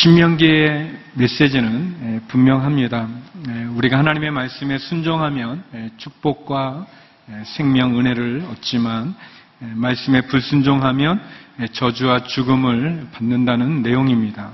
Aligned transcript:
신명기의 0.00 0.96
메시지는 1.12 1.96
에, 2.02 2.20
분명합니다. 2.28 3.06
에, 3.48 3.64
우리가 3.64 3.98
하나님의 3.98 4.30
말씀에 4.30 4.78
순종하면 4.78 5.62
에, 5.74 5.90
축복과 5.98 6.86
에, 7.28 7.44
생명 7.44 7.98
은혜를 7.98 8.46
얻지만 8.50 9.14
에, 9.62 9.66
말씀에 9.74 10.22
불순종하면 10.22 11.20
에, 11.60 11.66
저주와 11.66 12.22
죽음을 12.22 13.08
받는다는 13.12 13.82
내용입니다. 13.82 14.52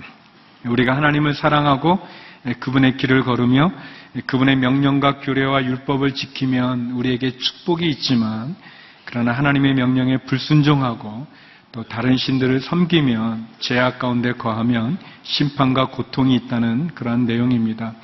우리가 0.69 0.97
하나님을 0.97 1.35
사랑하고 1.35 1.99
에, 2.47 2.53
그분의 2.55 2.97
길을 2.97 3.25
걸으며 3.25 3.73
에, 4.17 4.21
그분의 4.27 4.57
명령과 4.57 5.19
규례와 5.19 5.65
율법을 5.65 6.15
지키면 6.15 6.93
우리에게 6.93 7.37
축복이 7.39 7.89
있지만 7.89 8.57
그러나 9.05 9.33
하나님의 9.33 9.75
명령에 9.75 10.19
불순종하고 10.19 11.27
또 11.73 11.83
다른 11.83 12.17
신들을 12.17 12.61
섬기면 12.61 13.47
죄악 13.59 13.99
가운데 13.99 14.33
거하면 14.33 14.99
심판과 15.23 15.89
고통이 15.89 16.35
있다는 16.37 16.89
그러한 16.95 17.27
내용입니다. 17.27 17.95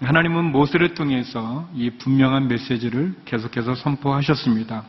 하나님은 0.00 0.52
모세를 0.52 0.94
통해서 0.94 1.68
이 1.74 1.90
분명한 1.90 2.48
메시지를 2.48 3.14
계속해서 3.26 3.74
선포하셨습니다. 3.74 4.84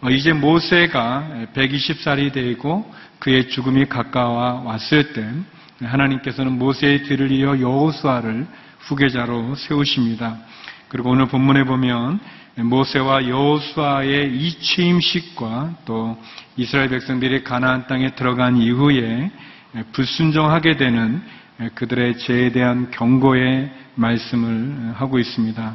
어, 0.00 0.10
이제 0.10 0.32
모세가 0.32 1.46
120살이 1.54 2.32
되고 2.32 2.92
그의 3.20 3.48
죽음이 3.48 3.86
가까워 3.86 4.62
왔을 4.64 5.12
때 5.12 5.32
하나님께서는 5.82 6.58
모세의 6.58 7.02
뒤를 7.04 7.30
이어 7.32 7.60
여호수아를 7.60 8.46
후계자로 8.80 9.54
세우십니다. 9.54 10.38
그리고 10.88 11.10
오늘 11.10 11.26
본문에 11.26 11.64
보면 11.64 12.20
모세와 12.56 13.28
여호수아의 13.28 14.36
이 14.36 14.58
취임식과 14.58 15.76
또 15.86 16.20
이스라엘 16.56 16.88
백성들이 16.90 17.44
가나안 17.44 17.86
땅에 17.86 18.14
들어간 18.14 18.56
이후에 18.58 19.30
불순종하게 19.92 20.76
되는 20.76 21.22
그들의 21.74 22.18
죄에 22.18 22.52
대한 22.52 22.90
경고의 22.90 23.70
말씀을 23.94 24.94
하고 24.96 25.18
있습니다. 25.18 25.74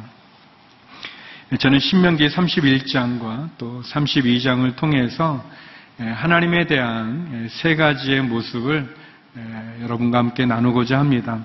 저는 1.58 1.78
신명기 1.78 2.28
31장과 2.28 3.48
또 3.58 3.82
32장을 3.82 4.76
통해서 4.76 5.44
하나님에 5.98 6.66
대한 6.66 7.48
세 7.50 7.74
가지의 7.74 8.22
모습을 8.22 8.94
여러분과 9.82 10.18
함께 10.18 10.46
나누고자 10.46 10.98
합니다. 10.98 11.44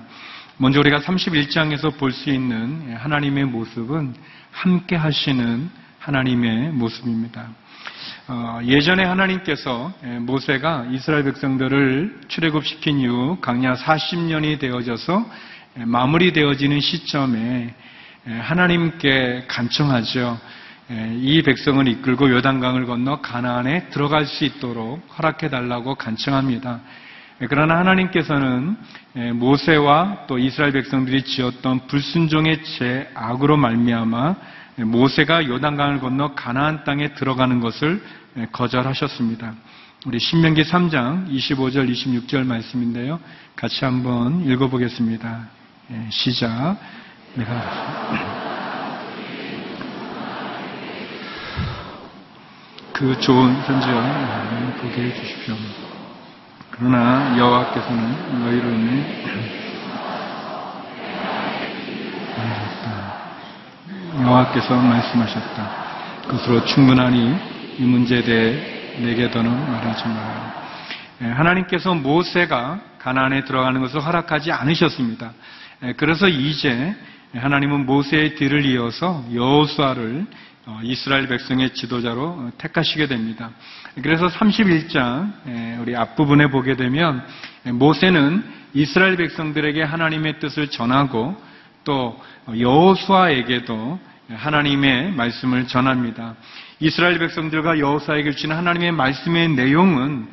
먼저 0.56 0.80
우리가 0.80 1.00
31장에서 1.00 1.98
볼 1.98 2.12
수 2.12 2.30
있는 2.30 2.94
하나님의 2.96 3.44
모습은 3.46 4.14
함께 4.52 4.96
하시는 4.96 5.68
하나님의 5.98 6.70
모습입니다. 6.70 7.48
어, 8.28 8.60
예전에 8.64 9.04
하나님께서 9.04 9.92
모세가 10.20 10.86
이스라엘 10.92 11.24
백성들을 11.24 12.20
출애굽시킨 12.28 13.00
이후 13.00 13.38
강야 13.40 13.74
40년이 13.74 14.58
되어져서 14.58 15.26
마무리되어지는 15.74 16.80
시점에 16.80 17.74
하나님께 18.26 19.44
간청하죠. 19.48 20.38
이 21.20 21.42
백성을 21.42 21.86
이끌고 21.88 22.30
요단강을 22.30 22.86
건너 22.86 23.20
가나안에 23.20 23.88
들어갈 23.88 24.26
수 24.26 24.44
있도록 24.44 25.04
허락해 25.18 25.48
달라고 25.50 25.94
간청합니다. 25.96 26.80
그러나 27.48 27.78
하나님께서는 27.78 28.76
모세와 29.34 30.26
또 30.26 30.38
이스라엘 30.38 30.72
백성들이 30.72 31.22
지었던 31.24 31.88
불순종의 31.88 32.64
죄 32.64 33.10
악으로 33.14 33.56
말미암아 33.56 34.36
모세가 34.76 35.46
요단강을 35.46 36.00
건너 36.00 36.34
가나안 36.34 36.84
땅에 36.84 37.14
들어가는 37.14 37.60
것을 37.60 38.02
거절하셨습니다. 38.52 39.54
우리 40.06 40.18
신명기 40.18 40.62
3장 40.62 41.28
25절 41.28 41.90
26절 41.90 42.46
말씀인데요. 42.46 43.20
같이 43.56 43.84
한번 43.84 44.44
읽어보겠습니다. 44.44 45.48
시작. 46.10 46.76
내가 47.34 48.44
그 52.92 53.18
좋은 53.18 53.60
편지와 53.64 54.72
보게 54.80 55.02
해주십시오. 55.02 55.83
그러나 56.76 57.38
여호와께서는 57.38 58.40
너희로 58.40 58.68
인해 58.68 59.24
여호와께서 64.20 64.76
말씀하셨다. 64.76 65.70
그것으로 66.22 66.64
충분하니 66.64 67.36
이 67.78 67.82
문제에 67.82 68.22
대해 68.22 68.98
내게 68.98 69.30
더는 69.30 69.50
말하지 69.70 70.08
마라. 70.08 70.54
하나님께서 71.36 71.94
모세가 71.94 72.80
가나안에 72.98 73.44
들어가는 73.44 73.80
것을 73.80 74.00
허락하지 74.00 74.50
않으셨습니다. 74.50 75.32
그래서 75.96 76.28
이제 76.28 76.94
하나님은 77.34 77.86
모세의 77.86 78.34
뒤를 78.36 78.64
이어서 78.66 79.24
여호수아를 79.32 80.26
이스라엘 80.82 81.28
백성의 81.28 81.74
지도자로 81.74 82.52
택하시게 82.56 83.06
됩니다. 83.06 83.50
그래서 84.02 84.28
31장 84.28 85.80
우리 85.80 85.94
앞부분에 85.94 86.46
보게 86.46 86.74
되면 86.76 87.22
모세는 87.64 88.44
이스라엘 88.72 89.16
백성들에게 89.16 89.82
하나님의 89.82 90.40
뜻을 90.40 90.68
전하고 90.68 91.40
또 91.84 92.18
여호수아에게도 92.58 94.00
하나님의 94.30 95.12
말씀을 95.12 95.66
전합니다. 95.66 96.34
이스라엘 96.80 97.18
백성들과 97.18 97.78
여호수아에게 97.78 98.32
주신 98.32 98.52
하나님의 98.52 98.92
말씀의 98.92 99.50
내용은 99.50 100.26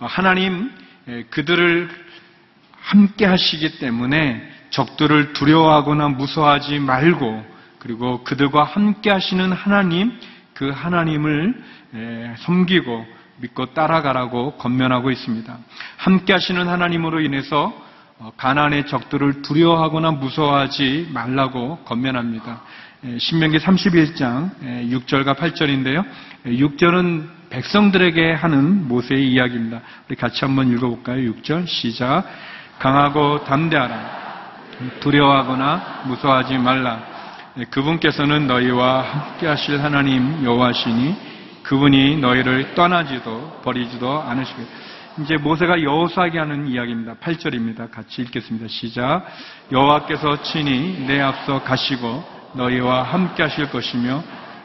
하나님 0.00 0.70
그들을 1.30 1.88
함께 2.78 3.24
하시기 3.24 3.78
때문에 3.78 4.52
적들을 4.70 5.32
두려워하거나 5.32 6.08
무서워하지 6.10 6.78
말고 6.78 7.47
그리고 7.78 8.24
그들과 8.24 8.64
함께 8.64 9.10
하시는 9.10 9.52
하나님 9.52 10.12
그 10.54 10.70
하나님을 10.70 11.62
섬기고 12.38 13.06
믿고 13.40 13.66
따라가라고 13.66 14.52
건면하고 14.56 15.10
있습니다. 15.10 15.56
함께 15.96 16.32
하시는 16.32 16.68
하나님으로 16.68 17.20
인해서 17.20 17.72
가나안의 18.36 18.88
적들을 18.88 19.42
두려워하거나 19.42 20.10
무서워하지 20.12 21.10
말라고 21.12 21.78
건면합니다. 21.84 22.62
신명기 23.18 23.58
31장 23.58 24.50
6절과 24.90 25.36
8절인데요. 25.36 26.04
6절은 26.46 27.28
백성들에게 27.50 28.32
하는 28.32 28.88
모세의 28.88 29.30
이야기입니다. 29.30 29.80
우리 30.08 30.16
같이 30.16 30.44
한번 30.44 30.72
읽어볼까요? 30.72 31.32
6절 31.32 31.68
시작. 31.68 32.24
강하고 32.80 33.44
담대하라. 33.44 34.18
두려워하거나 35.00 36.02
무서워하지 36.06 36.58
말라. 36.58 37.17
그분께서는 37.70 38.46
너희와 38.46 39.02
함께 39.02 39.46
하실 39.46 39.82
하나님 39.82 40.44
여호와시니 40.44 41.16
그분이 41.64 42.18
너희를 42.18 42.74
떠나지도 42.74 43.60
버리지도 43.62 44.22
않으시겠다. 44.22 44.70
이제 45.20 45.36
모세가 45.36 45.82
여호수아에게 45.82 46.38
하는 46.38 46.68
이야기입니다. 46.68 47.14
8절입니다. 47.14 47.90
같이 47.90 48.22
읽겠습니다. 48.22 48.68
시작. 48.68 49.26
여호와께서 49.72 50.42
친히 50.42 51.04
내 51.06 51.20
앞서 51.20 51.62
가시고 51.62 52.24
너희와 52.54 53.02
함께 53.02 53.42
하실 53.42 53.68
것이며 53.70 54.22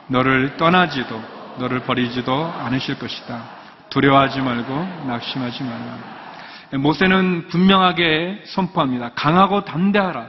너를 0.07 0.55
떠나지도 0.57 1.21
너를 1.57 1.79
버리지도 1.79 2.53
않으실 2.59 2.99
것이다. 2.99 3.41
두려워하지 3.89 4.41
말고 4.41 5.05
낙심하지 5.07 5.63
말라. 5.63 5.97
모세는 6.79 7.47
분명하게 7.49 8.43
선포합니다. 8.45 9.11
강하고 9.15 9.63
담대하라. 9.65 10.27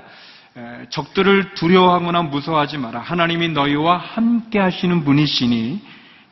적들을 0.91 1.55
두려워하거나 1.55 2.23
무서워하지 2.23 2.79
마라. 2.79 3.01
하나님이 3.01 3.49
너희와 3.49 3.97
함께 3.97 4.59
하시는 4.59 5.05
분이시니 5.05 5.83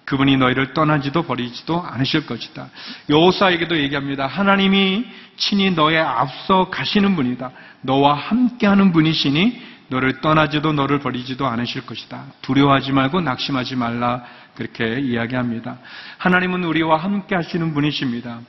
그분이 0.05 0.37
너희를 0.37 0.75
떠나지도 0.75 1.23
버리지도 1.23 1.81
않으실 1.81 2.27
것이다. 2.27 2.69
여호사에게도 3.09 3.79
얘기합니다. 3.79 4.27
하나님이 4.27 5.07
친히 5.37 5.71
너의 5.71 5.99
앞서 5.99 6.71
가시는 6.71 7.17
분이다. 7.17 7.51
너와 7.83 8.15
함께하는 8.15 8.93
분이시니 8.93 9.73
너를 9.89 10.21
떠나지도 10.21 10.73
너를 10.73 11.01
버리지도 11.01 11.47
않으실 11.47 11.85
것이다. 11.87 12.25
두려워하지 12.43 12.93
말고 12.93 13.21
낙심하지 13.21 13.77
말라 13.77 14.25
그렇게 14.55 15.01
이야기합니다. 15.01 15.79
하나님은 16.19 16.65
우리와 16.65 16.97
함께 16.97 17.35
하시는 17.35 17.75
분이십니다. 17.75 18.41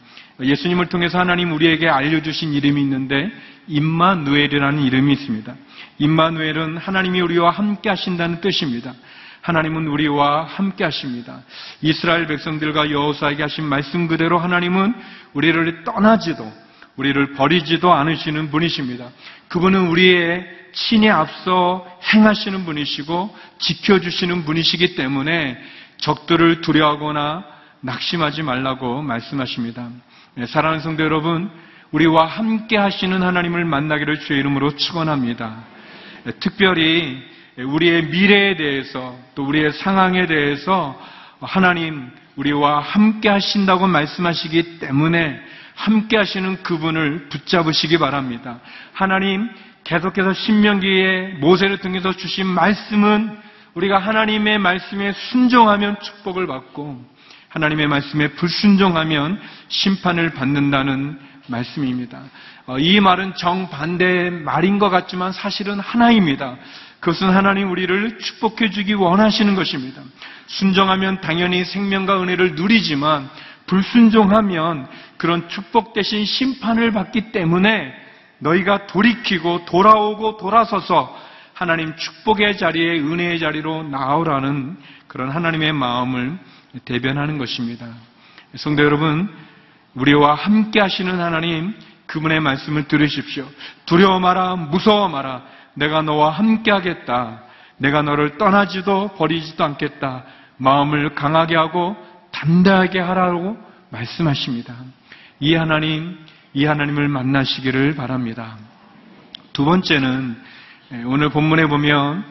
예수님을 0.41 0.87
통해서 0.87 1.19
하나님 1.19 1.51
우리에게 1.51 1.87
알려주신 1.87 2.53
이름이 2.53 2.81
있는데 2.81 3.31
임마누엘이라는 3.67 4.83
이름이 4.83 5.13
있습니다. 5.13 5.55
임마누엘은 5.99 6.77
하나님이 6.77 7.21
우리와 7.21 7.51
함께 7.51 7.89
하신다는 7.89 8.41
뜻입니다. 8.41 8.93
하나님은 9.41 9.87
우리와 9.87 10.45
함께 10.45 10.85
하십니다. 10.85 11.41
이스라엘 11.81 12.27
백성들과 12.27 12.91
여호수아에게 12.91 13.43
하신 13.43 13.65
말씀 13.65 14.07
그대로 14.07 14.39
하나님은 14.39 14.93
우리를 15.33 15.83
떠나지도 15.83 16.49
우리를 16.95 17.33
버리지도 17.33 17.91
않으시는 17.91 18.51
분이십니다. 18.51 19.09
그분은 19.49 19.87
우리의 19.87 20.47
친히 20.73 21.09
앞서 21.09 21.85
행하시는 22.13 22.65
분이시고 22.65 23.35
지켜주시는 23.59 24.45
분이시기 24.45 24.95
때문에 24.95 25.61
적들을 25.97 26.61
두려워하거나 26.61 27.45
낙심하지 27.81 28.43
말라고 28.43 29.01
말씀하십니다. 29.01 29.89
네, 30.35 30.45
사랑하는 30.45 30.81
성도 30.81 31.03
여러분, 31.03 31.51
우리와 31.93 32.25
함께 32.25 32.75
하시는 32.75 33.21
하나님을 33.21 33.65
만나기를 33.65 34.19
주의 34.21 34.39
이름으로 34.39 34.75
축원합니다. 34.75 35.63
네, 36.23 36.31
특별히 36.39 37.23
우리의 37.57 38.07
미래에 38.07 38.57
대해서 38.57 39.15
또 39.35 39.45
우리의 39.45 39.73
상황에 39.73 40.25
대해서 40.25 40.99
하나님 41.39 42.09
우리와 42.35 42.79
함께 42.79 43.29
하신다고 43.29 43.87
말씀하시기 43.87 44.79
때문에 44.79 45.39
함께 45.75 46.17
하시는 46.17 46.63
그분을 46.63 47.29
붙잡으시기 47.29 47.99
바랍니다. 47.99 48.59
하나님 48.93 49.49
계속해서 49.83 50.33
신명기에 50.33 51.37
모세를 51.41 51.77
통해서 51.77 52.11
주신 52.13 52.47
말씀은 52.47 53.37
우리가 53.75 53.99
하나님의 53.99 54.57
말씀에 54.57 55.11
순종하면 55.11 55.99
축복을 55.99 56.47
받고 56.47 57.13
하나님의 57.49 57.87
말씀에 57.87 58.29
불순종하면 58.29 59.39
심판을 59.67 60.31
받는다는 60.31 61.19
말씀입니다. 61.47 62.21
어, 62.65 62.77
이 62.79 62.99
말은 62.99 63.35
정반대의 63.35 64.31
말인 64.31 64.79
것 64.79 64.89
같지만 64.89 65.31
사실은 65.31 65.79
하나입니다. 65.79 66.57
그것은 66.99 67.29
하나님 67.29 67.69
우리를 67.71 68.17
축복해 68.17 68.69
주기 68.69 68.93
원하시는 68.93 69.55
것입니다. 69.55 70.01
순종하면 70.47 71.21
당연히 71.21 71.65
생명과 71.65 72.21
은혜를 72.21 72.55
누리지만 72.55 73.29
불순종하면 73.65 74.87
그런 75.17 75.47
축복 75.49 75.93
대신 75.93 76.25
심판을 76.25 76.91
받기 76.91 77.31
때문에 77.31 77.93
너희가 78.39 78.87
돌이키고 78.87 79.65
돌아오고 79.65 80.37
돌아서서 80.37 81.17
하나님 81.53 81.95
축복의 81.95 82.57
자리에 82.57 82.99
은혜의 82.99 83.39
자리로 83.39 83.83
나오라는 83.83 84.77
그런 85.07 85.29
하나님의 85.29 85.73
마음을 85.73 86.37
대변하는 86.85 87.37
것입니다. 87.37 87.87
성도 88.55 88.83
여러분, 88.83 89.29
우리와 89.95 90.35
함께 90.35 90.79
하시는 90.79 91.19
하나님, 91.19 91.73
그분의 92.07 92.39
말씀을 92.39 92.87
들으십시오. 92.87 93.47
두려워 93.85 94.19
마라, 94.19 94.55
무서워 94.55 95.07
마라. 95.07 95.43
내가 95.75 96.01
너와 96.01 96.31
함께 96.31 96.71
하겠다. 96.71 97.43
내가 97.77 98.01
너를 98.01 98.37
떠나지도 98.37 99.15
버리지도 99.17 99.63
않겠다. 99.63 100.23
마음을 100.57 101.15
강하게 101.15 101.55
하고 101.55 101.95
단단하게 102.31 102.99
하라고 102.99 103.57
말씀하십니다. 103.89 104.75
이 105.39 105.55
하나님, 105.55 106.17
이 106.53 106.65
하나님을 106.65 107.07
만나시기를 107.07 107.95
바랍니다. 107.95 108.57
두 109.53 109.65
번째는 109.65 110.37
오늘 111.05 111.29
본문에 111.29 111.65
보면 111.67 112.23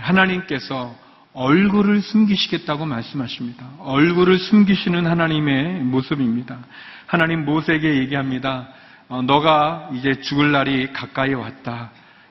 하나님께서 0.00 0.94
얼굴을 1.34 2.00
숨기시겠다고 2.00 2.86
말씀하십니다. 2.86 3.68
얼굴을 3.80 4.38
숨기시는 4.38 5.06
하나님의 5.06 5.80
모습입니다. 5.80 6.58
하나님 7.06 7.44
모세에게 7.44 7.96
얘기합니다. 7.96 8.68
어, 9.08 9.20
너가 9.20 9.90
이제 9.94 10.20
죽을 10.20 10.52
날이 10.52 10.92
가까이 10.92 11.34
왔다. 11.34 11.90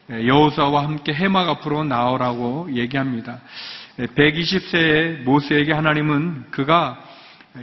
여호사와 0.09 0.83
함께 0.83 1.13
해막 1.13 1.49
앞으로 1.49 1.83
나오라고 1.83 2.69
얘기합니다. 2.73 3.39
120세의 3.97 5.23
모세에게 5.23 5.73
하나님은 5.73 6.45
그가 6.51 6.97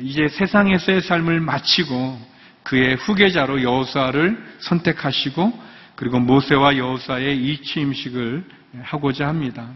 이제 0.01 0.29
세상에서의 0.29 1.01
삶을 1.01 1.41
마치고 1.41 2.19
그의 2.63 2.97
후계자로 2.97 3.63
여호사를 3.63 4.45
선택하시고 4.61 5.71
그리고 5.97 6.19
모세와 6.21 6.77
여호사의 6.77 7.37
이취임식을 7.37 8.45
하고자 8.83 9.27
합니다. 9.27 9.69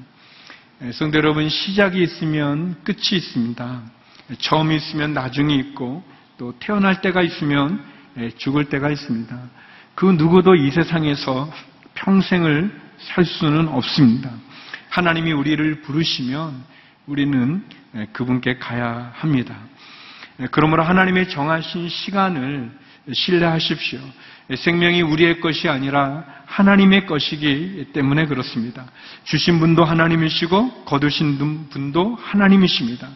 성도 0.93 1.19
여러분 1.19 1.49
시작이 1.49 2.03
있으면 2.03 2.75
끝이 2.83 3.13
있습니다. 3.13 3.83
처음이 4.39 4.75
있으면 4.77 5.15
나중이 5.15 5.57
있고 5.57 6.03
또 6.37 6.53
태어날 6.59 7.01
때가 7.01 7.23
있으면 7.23 7.81
죽을 8.39 8.65
때가 8.65 8.91
있습니다. 8.91 9.39
그 9.95 10.07
누구도 10.07 10.57
이 10.57 10.71
세상에서 10.73 11.51
평생을 11.95 12.81
살 12.99 13.25
수는 13.25 13.69
없습니다. 13.69 14.31
하나님이 14.91 15.33
우리를 15.33 15.83
부르시면 15.83 16.65
우리는 17.07 17.65
그분께 18.13 18.59
가야 18.59 19.13
합니다. 19.15 19.57
그러므로 20.51 20.83
하나님의 20.83 21.29
정하신 21.29 21.89
시간을 21.89 22.71
신뢰하십시오. 23.13 24.01
생명이 24.55 25.03
우리의 25.03 25.41
것이 25.41 25.69
아니라 25.69 26.25
하나님의 26.47 27.07
것이기 27.07 27.87
때문에 27.93 28.27
그렇습니다. 28.27 28.85
주신 29.25 29.59
분도 29.59 29.85
하나님이시고 29.85 30.85
거두신 30.85 31.69
분도 31.71 32.17
하나님이십니다. 32.17 33.09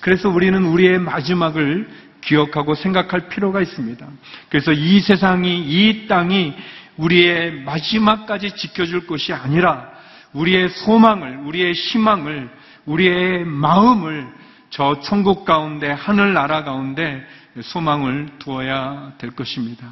그래서 0.00 0.28
우리는 0.28 0.64
우리의 0.64 0.98
마지막을 0.98 1.88
기억하고 2.22 2.74
생각할 2.74 3.28
필요가 3.28 3.60
있습니다. 3.60 4.06
그래서 4.48 4.72
이 4.72 5.00
세상이, 5.00 5.60
이 5.60 6.06
땅이 6.06 6.54
우리의 6.96 7.62
마지막까지 7.64 8.54
지켜줄 8.56 9.06
것이 9.06 9.32
아니라 9.32 9.90
우리의 10.32 10.68
소망을, 10.70 11.38
우리의 11.44 11.72
희망을, 11.72 12.50
우리의 12.86 13.44
마음을 13.44 14.26
저 14.70 15.00
천국 15.00 15.44
가운데, 15.44 15.90
하늘나라 15.90 16.64
가운데 16.64 17.24
소망을 17.60 18.28
두어야 18.38 19.12
될 19.18 19.30
것입니다. 19.32 19.86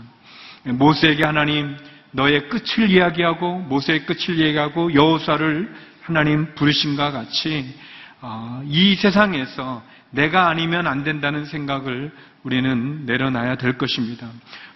모세에게 0.64 1.24
하나님 1.24 1.76
너의 2.12 2.48
끝을 2.48 2.90
이야기하고 2.90 3.60
모세의 3.60 4.06
끝을 4.06 4.38
이야기하고 4.38 4.94
여호사를 4.94 5.74
하나님 6.02 6.54
부르신과 6.54 7.12
같이 7.12 7.74
어, 8.20 8.62
이 8.66 8.96
세상에서 8.96 9.82
내가 10.10 10.48
아니면 10.48 10.86
안 10.86 11.04
된다는 11.04 11.44
생각을 11.44 12.10
우리는 12.42 13.06
내려놔야 13.06 13.56
될 13.56 13.78
것입니다. 13.78 14.28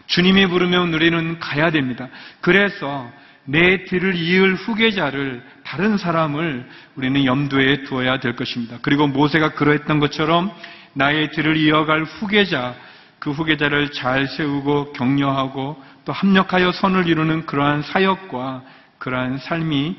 주님이 0.06 0.46
부르면 0.46 0.94
우리는 0.94 1.38
가야 1.38 1.70
됩니다. 1.70 2.08
그래서 2.40 3.10
내 3.44 3.84
뒤를 3.84 4.14
이을 4.14 4.54
후계자를 4.54 5.42
다른 5.64 5.98
사람을 5.98 6.66
우리는 6.94 7.24
염두에 7.24 7.84
두어야 7.84 8.20
될 8.20 8.36
것입니다. 8.36 8.78
그리고 8.80 9.06
모세가 9.06 9.54
그러했던 9.54 9.98
것처럼 9.98 10.50
나의 10.94 11.30
뒤를 11.32 11.56
이어갈 11.56 12.04
후계자, 12.04 12.74
그 13.18 13.30
후계자를 13.30 13.92
잘 13.92 14.26
세우고 14.28 14.92
격려하고 14.92 15.82
또 16.04 16.12
합력하여 16.12 16.72
선을 16.72 17.08
이루는 17.08 17.46
그러한 17.46 17.82
사역과 17.82 18.62
그러한 18.98 19.38
삶이 19.38 19.96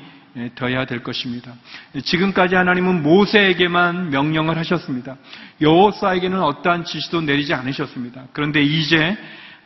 되어야 0.54 0.84
될 0.84 1.02
것입니다. 1.02 1.52
지금까지 2.04 2.54
하나님은 2.54 3.02
모세에게만 3.02 4.10
명령을 4.10 4.58
하셨습니다. 4.58 5.16
여호수아에게는 5.60 6.40
어떠한 6.40 6.84
지시도 6.84 7.22
내리지 7.22 7.54
않으셨습니다. 7.54 8.24
그런데 8.32 8.62
이제 8.62 9.16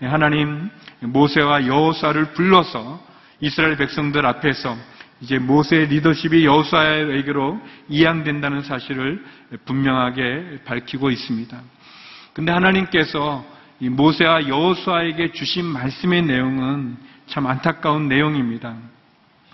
하나님 0.00 0.70
모세와 1.00 1.66
여호수아를 1.66 2.32
불러서 2.32 3.04
이스라엘 3.40 3.76
백성들 3.76 4.24
앞에서 4.24 4.76
이제 5.20 5.38
모세의 5.38 5.88
리더십이 5.88 6.44
여호수아에게로 6.46 7.60
이양된다는 7.88 8.62
사실을 8.62 9.24
분명하게 9.66 10.60
밝히고 10.64 11.10
있습니다. 11.10 11.60
근데 12.32 12.52
하나님께서 12.52 13.44
모세와 13.80 14.48
여호수아에게 14.48 15.32
주신 15.32 15.64
말씀의 15.64 16.22
내용은 16.22 16.96
참 17.26 17.46
안타까운 17.46 18.08
내용입니다. 18.08 18.74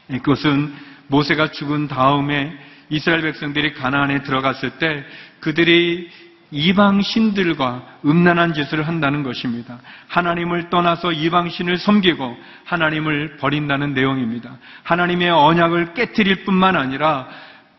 그것은 0.08 0.74
모세가 1.08 1.52
죽은 1.52 1.88
다음에 1.88 2.52
이스라엘 2.90 3.22
백성들이 3.22 3.74
가나안에 3.74 4.22
들어갔을 4.22 4.78
때 4.78 5.04
그들이 5.40 6.08
이방 6.52 7.02
신들과 7.02 7.98
음란한 8.04 8.54
짓을 8.54 8.86
한다는 8.86 9.24
것입니다. 9.24 9.78
하나님을 10.08 10.70
떠나서 10.70 11.12
이방 11.12 11.48
신을 11.48 11.78
섬기고 11.78 12.36
하나님을 12.64 13.36
버린다는 13.38 13.94
내용입니다. 13.94 14.56
하나님의 14.84 15.30
언약을 15.30 15.94
깨뜨릴 15.94 16.44
뿐만 16.44 16.76
아니라 16.76 17.28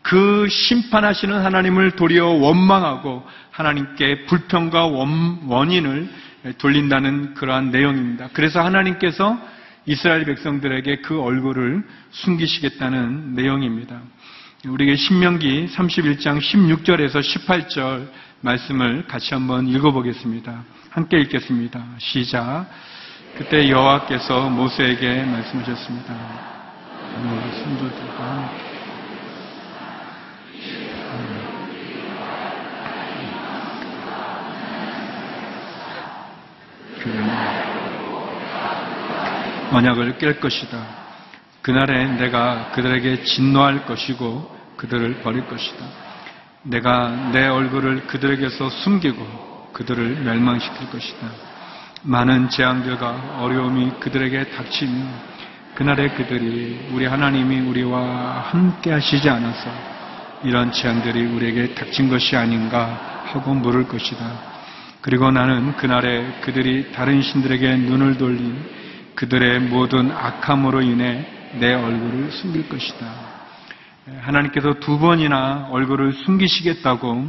그 0.02 0.46
심판하시는 0.48 1.34
하나님을 1.44 1.92
도리어 1.92 2.26
원망하고 2.26 3.24
하나님께 3.50 4.26
불평과 4.26 4.86
원 4.86 5.70
인을 5.70 6.08
돌린다는 6.58 7.34
그러한 7.34 7.70
내용입니다. 7.70 8.28
그래서 8.32 8.64
하나님께서 8.64 9.38
이스라엘 9.86 10.24
백성들에게 10.24 11.00
그 11.00 11.20
얼굴을 11.20 11.82
숨기시겠다는 12.10 13.34
내용입니다. 13.34 14.00
우리에게 14.66 14.96
신명기 14.96 15.68
31장 15.72 16.40
16절에서 16.40 17.20
18절 17.20 18.08
말씀을 18.40 19.06
같이 19.06 19.34
한번 19.34 19.66
읽어보겠습니다. 19.66 20.64
함께 20.90 21.20
읽겠습니다. 21.20 21.84
시작. 21.98 22.66
그때 23.36 23.68
여호와께서 23.70 24.50
모세에게 24.50 25.24
말씀하셨습니다. 25.24 26.14
너희 27.22 27.62
신도들과 27.62 28.68
언약을 39.72 40.18
깰 40.18 40.40
것이다. 40.40 40.78
그날에 41.62 42.06
내가 42.16 42.70
그들에게 42.72 43.24
진노할 43.24 43.84
것이고 43.84 44.56
그들을 44.76 45.22
버릴 45.22 45.46
것이다. 45.46 45.84
내가 46.62 47.30
내 47.32 47.46
얼굴을 47.46 48.06
그들에게서 48.06 48.70
숨기고 48.70 49.70
그들을 49.72 50.22
멸망시킬 50.22 50.90
것이다. 50.90 51.26
많은 52.02 52.48
재앙들과 52.48 53.40
어려움이 53.40 53.92
그들에게 54.00 54.50
닥치면 54.50 55.38
그날에 55.74 56.08
그들이 56.08 56.88
우리 56.92 57.06
하나님이 57.06 57.60
우리와 57.60 58.50
함께 58.50 58.92
하시지 58.92 59.28
않아서 59.28 59.70
이런 60.44 60.72
재앙들이 60.72 61.26
우리에게 61.26 61.74
닥친 61.74 62.08
것이 62.08 62.36
아닌가 62.36 63.22
하고 63.26 63.54
물을 63.54 63.86
것이다. 63.86 64.24
그리고 65.00 65.30
나는 65.30 65.76
그날에 65.76 66.40
그들이 66.40 66.92
다른 66.92 67.22
신들에게 67.22 67.76
눈을 67.76 68.18
돌린 68.18 68.77
그들의 69.18 69.58
모든 69.62 70.12
악함으로 70.12 70.80
인해 70.80 71.26
내 71.58 71.74
얼굴을 71.74 72.30
숨길 72.30 72.68
것이다. 72.68 73.04
하나님께서 74.20 74.74
두 74.74 75.00
번이나 75.00 75.66
얼굴을 75.72 76.12
숨기시겠다고 76.12 77.26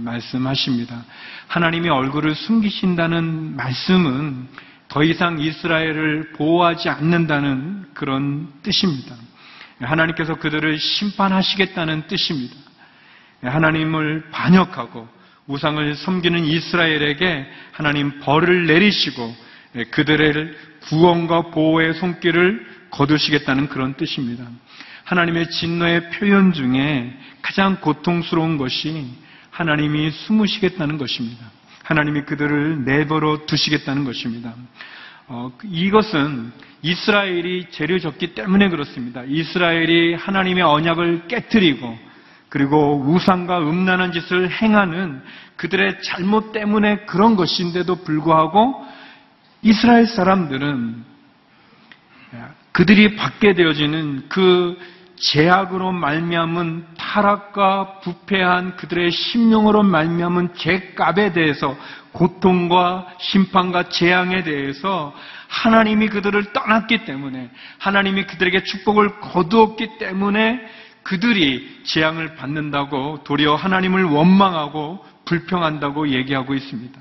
말씀하십니다. 0.00 1.02
하나님이 1.48 1.88
얼굴을 1.88 2.34
숨기신다는 2.34 3.56
말씀은 3.56 4.48
더 4.88 5.02
이상 5.02 5.40
이스라엘을 5.40 6.32
보호하지 6.32 6.90
않는다는 6.90 7.86
그런 7.94 8.52
뜻입니다. 8.62 9.16
하나님께서 9.80 10.34
그들을 10.34 10.78
심판하시겠다는 10.78 12.06
뜻입니다. 12.06 12.54
하나님을 13.44 14.28
반역하고 14.30 15.08
우상을 15.46 15.94
섬기는 15.94 16.44
이스라엘에게 16.44 17.46
하나님 17.72 18.20
벌을 18.20 18.66
내리시고 18.66 19.34
그들의 19.90 20.69
구원과 20.82 21.50
보호의 21.50 21.94
손길을 21.94 22.66
거두시겠다는 22.90 23.68
그런 23.68 23.94
뜻입니다. 23.94 24.44
하나님의 25.04 25.50
진노의 25.50 26.10
표현 26.10 26.52
중에 26.52 27.16
가장 27.42 27.80
고통스러운 27.80 28.58
것이 28.58 29.06
하나님이 29.50 30.10
숨으시겠다는 30.10 30.98
것입니다. 30.98 31.44
하나님이 31.84 32.22
그들을 32.22 32.84
내버려 32.84 33.46
두시겠다는 33.46 34.04
것입니다. 34.04 34.54
어, 35.26 35.52
이것은 35.64 36.52
이스라엘이 36.82 37.66
죄를 37.70 38.00
졌기 38.00 38.34
때문에 38.34 38.68
그렇습니다. 38.68 39.22
이스라엘이 39.26 40.14
하나님의 40.14 40.62
언약을 40.62 41.28
깨뜨리고 41.28 41.98
그리고 42.48 43.00
우상과 43.06 43.58
음란한 43.58 44.12
짓을 44.12 44.50
행하는 44.50 45.22
그들의 45.56 46.02
잘못 46.02 46.52
때문에 46.52 47.04
그런 47.06 47.36
것인데도 47.36 47.96
불구하고 48.02 48.84
이스라엘 49.62 50.06
사람들은 50.06 51.04
그들이 52.72 53.16
받게 53.16 53.54
되어지는 53.54 54.28
그 54.28 54.78
제약으로 55.16 55.92
말미암은 55.92 56.94
타락과 56.96 58.00
부패한 58.00 58.76
그들의 58.76 59.10
심령으로 59.10 59.82
말미암은 59.82 60.54
죄값에 60.54 61.32
대해서 61.32 61.76
고통과 62.12 63.06
심판과 63.18 63.90
재앙에 63.90 64.42
대해서 64.42 65.14
하나님이 65.48 66.08
그들을 66.08 66.52
떠났기 66.52 67.04
때문에 67.04 67.50
하나님이 67.78 68.24
그들에게 68.24 68.62
축복을 68.62 69.20
거두었기 69.20 69.98
때문에 69.98 70.60
그들이 71.02 71.82
재앙을 71.84 72.36
받는다고 72.36 73.24
도리어 73.24 73.56
하나님을 73.56 74.04
원망하고 74.04 75.04
불평한다고 75.26 76.10
얘기하고 76.10 76.54
있습니다. 76.54 77.00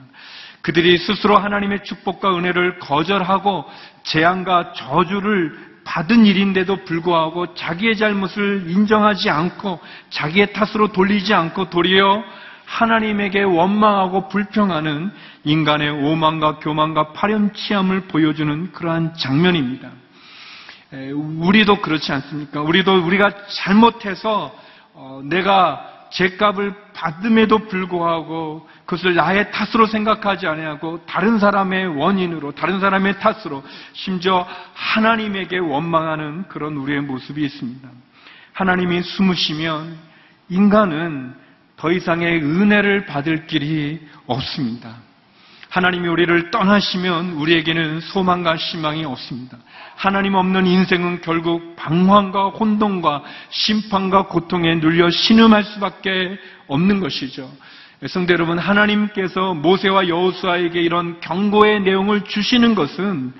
그들이 0.61 0.97
스스로 0.97 1.37
하나님의 1.37 1.83
축복과 1.83 2.37
은혜를 2.37 2.79
거절하고 2.79 3.65
재앙과 4.03 4.73
저주를 4.73 5.69
받은 5.85 6.25
일인데도 6.25 6.83
불구하고 6.85 7.55
자기의 7.55 7.97
잘못을 7.97 8.65
인정하지 8.67 9.29
않고 9.29 9.79
자기의 10.09 10.53
탓으로 10.53 10.91
돌리지 10.91 11.33
않고 11.33 11.69
도리어 11.69 12.23
하나님에게 12.65 13.41
원망하고 13.41 14.29
불평하는 14.29 15.11
인간의 15.43 15.89
오만과 15.89 16.59
교만과 16.59 17.13
파렴치함을 17.13 18.01
보여주는 18.01 18.71
그러한 18.71 19.15
장면입니다. 19.15 19.89
우리도 20.91 21.81
그렇지 21.81 22.11
않습니까? 22.11 22.61
우리도 22.61 23.03
우리가 23.05 23.31
잘못해서 23.47 24.53
어, 24.93 25.21
내가 25.23 25.98
죄값을 26.11 26.73
받음에도 26.93 27.67
불구하고 27.67 28.67
그것을 28.85 29.15
나의 29.15 29.51
탓으로 29.51 29.85
생각하지 29.85 30.47
아니하고 30.47 31.05
다른 31.05 31.39
사람의 31.39 31.87
원인으로 31.97 32.53
다른 32.53 32.79
사람의 32.79 33.19
탓으로 33.19 33.63
심지어 33.93 34.47
하나님에게 34.73 35.59
원망하는 35.59 36.47
그런 36.47 36.75
우리의 36.77 37.01
모습이 37.01 37.43
있습니다. 37.45 37.89
하나님이 38.53 39.03
숨으시면 39.03 39.97
인간은 40.49 41.35
더 41.77 41.91
이상의 41.91 42.43
은혜를 42.43 43.05
받을 43.05 43.47
길이 43.47 44.05
없습니다. 44.25 45.08
하나님이 45.69 46.07
우리를 46.07 46.49
떠나시면 46.49 47.33
우리에게는 47.33 47.99
소망과 47.99 48.55
희망이 48.55 49.05
없습니다. 49.05 49.57
하나님 49.95 50.33
없는 50.33 50.65
인생은 50.65 51.21
결국 51.21 51.75
방황과 51.75 52.49
혼돈과 52.49 53.23
심판과 53.49 54.27
고통에 54.27 54.75
눌려 54.75 55.11
신음할 55.11 55.63
수밖에 55.63 56.37
없는 56.67 56.99
것이죠. 56.99 57.51
성대 58.07 58.33
여러분, 58.33 58.57
하나님께서 58.57 59.53
모세와 59.53 60.07
여호수아에게 60.07 60.81
이런 60.81 61.19
경고의 61.19 61.81
내용을 61.81 62.21
주시는 62.21 62.73
것은 62.73 63.33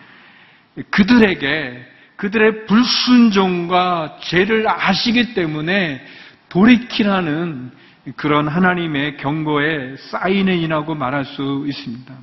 그들에게 0.91 1.85
그들의 2.17 2.65
불순종과 2.65 4.17
죄를 4.21 4.67
아시기 4.67 5.33
때문에 5.33 6.05
돌이키라는 6.49 7.71
그런 8.15 8.47
하나님의 8.47 9.17
경고의 9.17 9.97
사이렌이라고 9.97 10.95
말할 10.95 11.25
수 11.25 11.65
있습니다. 11.67 12.13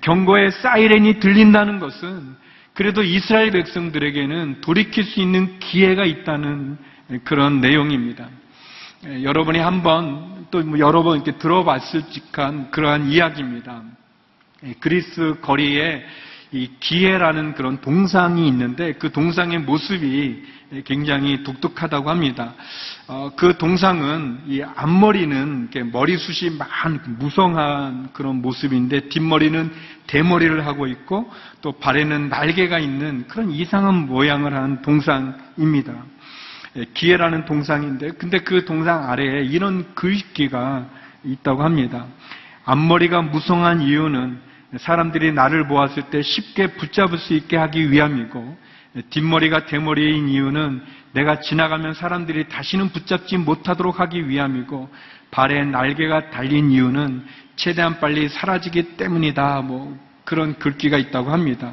경고의 0.00 0.50
사이렌이 0.52 1.20
들린다는 1.20 1.78
것은 1.78 2.36
그래도 2.74 3.02
이스라엘 3.02 3.50
백성들에게는 3.50 4.60
돌이킬 4.60 5.04
수 5.04 5.20
있는 5.20 5.58
기회가 5.58 6.04
있다는 6.04 6.78
그런 7.24 7.60
내용입니다. 7.60 8.28
여러분이 9.22 9.58
한번 9.58 10.46
또뭐 10.50 10.78
여러 10.78 11.02
번 11.02 11.16
이렇게 11.16 11.32
들어봤을 11.38 12.02
직한 12.10 12.70
그러한 12.70 13.10
이야기입니다. 13.10 13.82
그리스 14.80 15.36
거리에 15.40 16.04
이 16.52 16.68
기회라는 16.80 17.54
그런 17.54 17.80
동상이 17.80 18.48
있는데 18.48 18.94
그 18.94 19.12
동상의 19.12 19.60
모습이 19.60 20.42
굉장히 20.84 21.42
독특하다고 21.42 22.10
합니다. 22.10 22.54
어, 23.06 23.30
그 23.36 23.56
동상은 23.56 24.40
이 24.46 24.62
앞머리는 24.62 25.70
머리숱이 25.92 26.56
많은 26.56 27.18
무성한 27.18 28.10
그런 28.12 28.42
모습인데 28.42 29.08
뒷머리는 29.08 29.72
대머리를 30.06 30.66
하고 30.66 30.86
있고 30.86 31.30
또 31.60 31.72
발에는 31.72 32.28
날개가 32.28 32.78
있는 32.78 33.26
그런 33.28 33.50
이상한 33.50 34.06
모양을 34.06 34.54
한 34.54 34.82
동상입니다. 34.82 35.92
예, 36.76 36.84
기회라는 36.94 37.44
동상인데 37.46 38.12
근데 38.12 38.38
그 38.40 38.64
동상 38.64 39.08
아래에 39.08 39.44
이런 39.44 39.92
글귀가 39.94 40.86
있다고 41.24 41.62
합니다. 41.62 42.06
앞머리가 42.64 43.22
무성한 43.22 43.82
이유는 43.82 44.49
사람들이 44.78 45.32
나를 45.32 45.66
보았을 45.66 46.04
때 46.04 46.22
쉽게 46.22 46.68
붙잡을 46.74 47.18
수 47.18 47.34
있게 47.34 47.56
하기 47.56 47.90
위함이고 47.90 48.56
뒷머리가 49.10 49.66
대머리인 49.66 50.28
이유는 50.28 50.82
내가 51.12 51.40
지나가면 51.40 51.94
사람들이 51.94 52.48
다시는 52.48 52.90
붙잡지 52.90 53.36
못하도록 53.36 54.00
하기 54.00 54.28
위함이고 54.28 54.88
발에 55.30 55.64
날개가 55.64 56.30
달린 56.30 56.70
이유는 56.70 57.24
최대한 57.56 58.00
빨리 58.00 58.28
사라지기 58.28 58.96
때문이다. 58.96 59.62
뭐 59.62 59.98
그런 60.24 60.58
글귀가 60.58 60.98
있다고 60.98 61.30
합니다. 61.30 61.72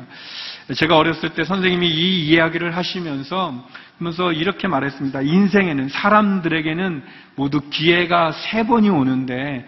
제가 0.76 0.98
어렸을 0.98 1.30
때 1.30 1.44
선생님이 1.44 1.88
이 1.88 2.28
이야기를 2.28 2.76
하시면서 2.76 3.68
하면서 3.98 4.32
이렇게 4.32 4.68
말했습니다. 4.68 5.22
인생에는 5.22 5.90
사람들에게는 5.90 7.04
모두 7.36 7.62
기회가 7.70 8.32
세 8.32 8.64
번이 8.64 8.90
오는데 8.90 9.66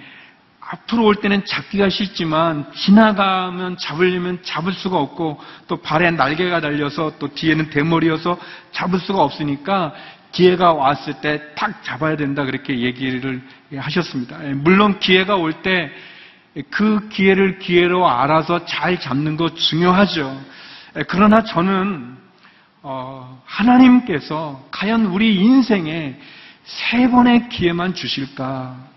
앞으로 0.72 1.06
올 1.06 1.16
때는 1.16 1.46
잡기가 1.46 1.90
싫지만 1.90 2.72
지나가면 2.74 3.78
잡으려면 3.78 4.40
잡을 4.44 4.72
수가 4.74 4.98
없고 4.98 5.40
또 5.68 5.78
발에 5.78 6.12
날개가 6.12 6.62
달려서 6.62 7.14
또 7.18 7.34
뒤에는 7.34 7.70
대머리여서 7.72 8.40
잡을 8.72 9.00
수가 9.00 9.22
없으니까 9.24 9.94
기회가 10.32 10.74
왔을 10.74 11.22
때 11.22 11.56
탁 11.56 11.84
잡아야 11.84 12.16
된다 12.16 12.44
그렇게 12.46 12.80
얘기를 12.80 13.42
하셨습니다. 13.76 14.38
물론 14.56 15.00
기회가 15.00 15.36
올 15.36 15.54
때 15.64 15.92
그 16.72 17.08
기회를 17.10 17.60
기회로 17.60 18.10
알아서 18.10 18.66
잘 18.66 19.00
잡는 19.00 19.38
거 19.38 19.54
중요하죠. 19.54 20.40
그러나 21.08 21.44
저는 21.44 22.18
어, 22.82 23.42
하나님께서 23.46 24.68
과연 24.72 25.06
우리 25.06 25.36
인생에 25.36 26.20
세 26.64 27.10
번의 27.10 27.50
기회만 27.50 27.94
주실까? 27.94 28.89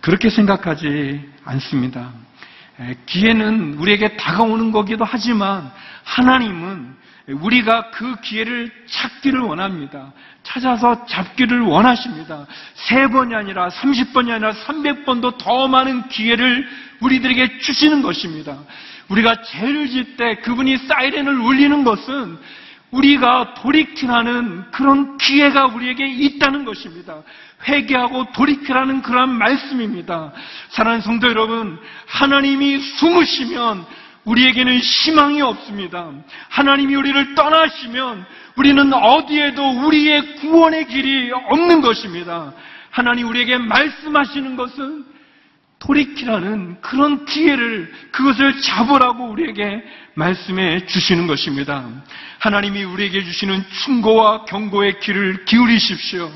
그렇게 0.00 0.30
생각하지 0.30 1.20
않습니다. 1.44 2.10
에, 2.80 2.94
기회는 3.06 3.74
우리에게 3.74 4.16
다가오는 4.16 4.72
거기도 4.72 5.04
하지만 5.04 5.70
하나님은 6.04 6.96
우리가 7.28 7.90
그 7.90 8.20
기회를 8.20 8.70
찾기를 8.86 9.40
원합니다. 9.40 10.12
찾아서 10.44 11.04
잡기를 11.06 11.60
원하십니다. 11.62 12.46
세 12.74 13.08
번이 13.08 13.34
아니라 13.34 13.68
30번이 13.68 14.30
아니라 14.30 14.52
300번도 14.52 15.36
더 15.38 15.66
많은 15.66 16.08
기회를 16.08 16.68
우리들에게 17.00 17.58
주시는 17.58 18.02
것입니다. 18.02 18.56
우리가 19.08 19.42
죄를 19.42 19.88
질 19.88 20.16
때 20.16 20.36
그분이 20.36 20.78
사이렌을 20.78 21.38
울리는 21.40 21.84
것은 21.84 22.38
우리가 22.90 23.54
돌이키라는 23.54 24.70
그런 24.70 25.18
기회가 25.18 25.66
우리에게 25.66 26.06
있다는 26.06 26.64
것입니다. 26.64 27.22
회개하고 27.66 28.32
돌이키라는 28.32 29.02
그러한 29.02 29.30
말씀입니다. 29.30 30.32
사랑하는 30.68 31.02
성도 31.02 31.28
여러분, 31.28 31.78
하나님이 32.06 32.78
숨으시면 32.78 33.84
우리에게는 34.24 34.78
희망이 34.78 35.40
없습니다. 35.42 36.10
하나님이 36.48 36.94
우리를 36.94 37.34
떠나시면 37.34 38.26
우리는 38.56 38.92
어디에도 38.92 39.86
우리의 39.86 40.36
구원의 40.36 40.86
길이 40.88 41.30
없는 41.32 41.80
것입니다. 41.80 42.52
하나님 42.90 43.28
우리에게 43.28 43.58
말씀하시는 43.58 44.56
것은 44.56 45.15
돌이키라는 45.86 46.80
그런 46.80 47.24
기회를 47.24 47.92
그것을 48.10 48.60
잡으라고 48.60 49.30
우리에게 49.30 49.82
말씀해 50.14 50.86
주시는 50.86 51.26
것입니다. 51.26 51.84
하나님이 52.38 52.82
우리에게 52.84 53.22
주시는 53.22 53.64
충고와 53.84 54.44
경고의 54.46 54.98
귀를 55.00 55.44
기울이십시오. 55.44 56.30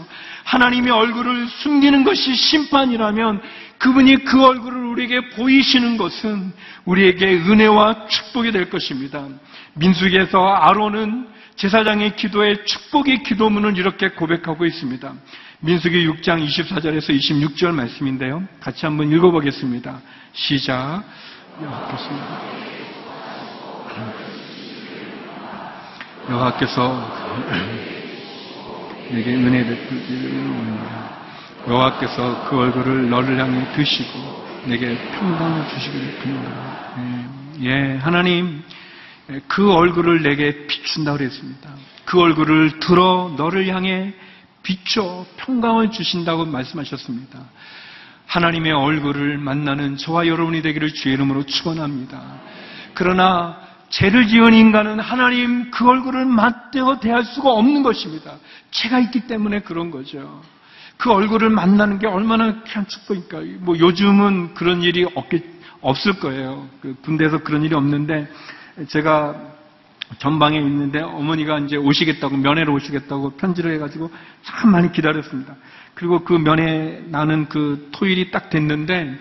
하나님의 0.45 0.93
얼굴을 0.93 1.49
숨기는 1.49 2.05
것이 2.05 2.35
심판이라면 2.35 3.43
그분이 3.79 4.25
그 4.25 4.45
얼굴을 4.45 4.85
우리에게 4.85 5.31
보이시는 5.31 5.97
것은 5.97 6.53
우리에게 6.85 7.27
은혜와 7.27 8.07
축복이 8.07 8.53
될 8.53 8.71
것입니다. 8.71 9.27
민수기에서 9.75 10.39
아론은 10.39 11.29
제사장의 11.57 12.17
기도에 12.17 12.65
축복의 12.65 13.23
기도문을 13.23 13.77
이렇게 13.79 14.11
고백하고 14.11 14.65
있습니다. 14.65 15.13
민수기 15.63 16.09
6장 16.09 16.43
24절에서 16.47 17.11
26절 17.11 17.73
말씀인데요. 17.75 18.43
같이 18.61 18.87
한번 18.87 19.13
읽어보겠습니다. 19.13 20.01
시작. 20.33 21.03
여호와께서 21.61 22.09
여호와께서 26.31 27.21
내게 29.11 29.35
은혜 29.35 29.63
베풀기를 29.67 30.49
원합니다. 30.49 31.11
여호와께서 31.69 32.49
그 32.49 32.59
얼굴을 32.59 33.11
너를 33.11 33.39
향해 33.39 33.71
드시고 33.75 34.47
내게 34.65 34.97
평강을 34.97 35.69
주시기를 35.69 36.21
빕니다. 36.23 37.61
예, 37.61 37.67
예, 37.67 37.97
하나님 37.99 38.63
그 39.47 39.71
얼굴을 39.71 40.23
내게 40.23 40.67
비춘다 40.67 41.13
그랬습니다. 41.13 41.69
그 42.07 42.19
얼굴을 42.19 42.81
들어 42.81 43.35
너를 43.37 43.67
향해 43.67 44.15
비춰 44.63 45.25
평강을 45.37 45.91
주신다고 45.91 46.45
말씀하셨습니다. 46.47 47.39
하나님의 48.27 48.73
얼굴을 48.73 49.39
만나는 49.39 49.97
저와 49.97 50.27
여러분이 50.27 50.63
되기를 50.63 50.95
주의 50.95 51.15
이름으로 51.15 51.45
축원합니다. 51.47 52.21
그러나 52.95 53.59
죄를 53.89 54.29
지은 54.29 54.55
인간은 54.55 55.01
하나님 55.01 55.71
그 55.73 55.89
얼굴을 55.89 56.25
맞대어 56.25 57.01
대할 57.01 57.25
수가 57.25 57.51
없는 57.51 57.83
것입니다. 57.83 58.37
죄가 58.71 59.01
있기 59.01 59.27
때문에 59.27 59.61
그런 59.61 59.91
거죠. 59.91 60.43
그 60.97 61.11
얼굴을 61.11 61.51
만나는 61.51 61.99
게 61.99 62.07
얼마나 62.07 62.63
귀한 62.63 62.87
축복일까. 62.87 63.41
뭐 63.61 63.77
요즘은 63.79 64.55
그런 64.55 64.83
일이 64.83 65.05
없겠, 65.15 65.43
없을 65.81 66.21
거예요. 66.21 66.69
그 66.81 66.95
군대에서 67.03 67.39
그런 67.39 67.65
일이 67.65 67.75
없는데 67.75 68.31
제가 68.89 69.35
전방에 70.19 70.59
있는데 70.59 71.01
어머니가 71.01 71.59
이제 71.61 71.77
오시겠다고 71.77 72.37
면회로 72.37 72.75
오시겠다고 72.75 73.31
편지를 73.37 73.75
해가지고 73.75 74.11
참 74.43 74.73
많이 74.73 74.91
기다렸습니다. 74.93 75.55
그리고 75.95 76.25
그 76.25 76.33
면회 76.35 77.03
나는 77.07 77.49
그 77.49 77.89
토일이 77.93 78.31
딱 78.31 78.51
됐는데 78.51 79.19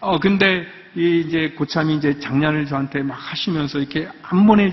어 0.00 0.18
근데 0.18 0.66
이 0.96 1.24
이제 1.26 1.50
고참이 1.56 1.96
이제 1.96 2.18
장난을 2.18 2.66
저한테 2.66 3.02
막 3.02 3.14
하시면서 3.14 3.78
이렇게 3.78 4.08
한 4.22 4.46
번에 4.46 4.72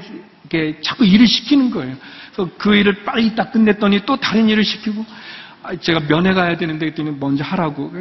이렇게 0.50 0.80
자꾸 0.82 1.06
일을 1.06 1.28
시키는 1.28 1.70
거예요. 1.70 1.96
그래서 2.34 2.52
그 2.58 2.76
일을 2.76 3.04
빨리 3.04 3.36
딱 3.36 3.52
끝냈더니 3.52 4.06
또 4.06 4.18
다른 4.18 4.50
일을 4.50 4.64
시키고 4.64 5.06
아, 5.64 5.76
제가 5.76 6.02
면회 6.08 6.34
가야 6.34 6.56
되는데 6.56 6.86
그랬더니 6.86 7.18
먼저 7.20 7.44
하라고 7.44 7.92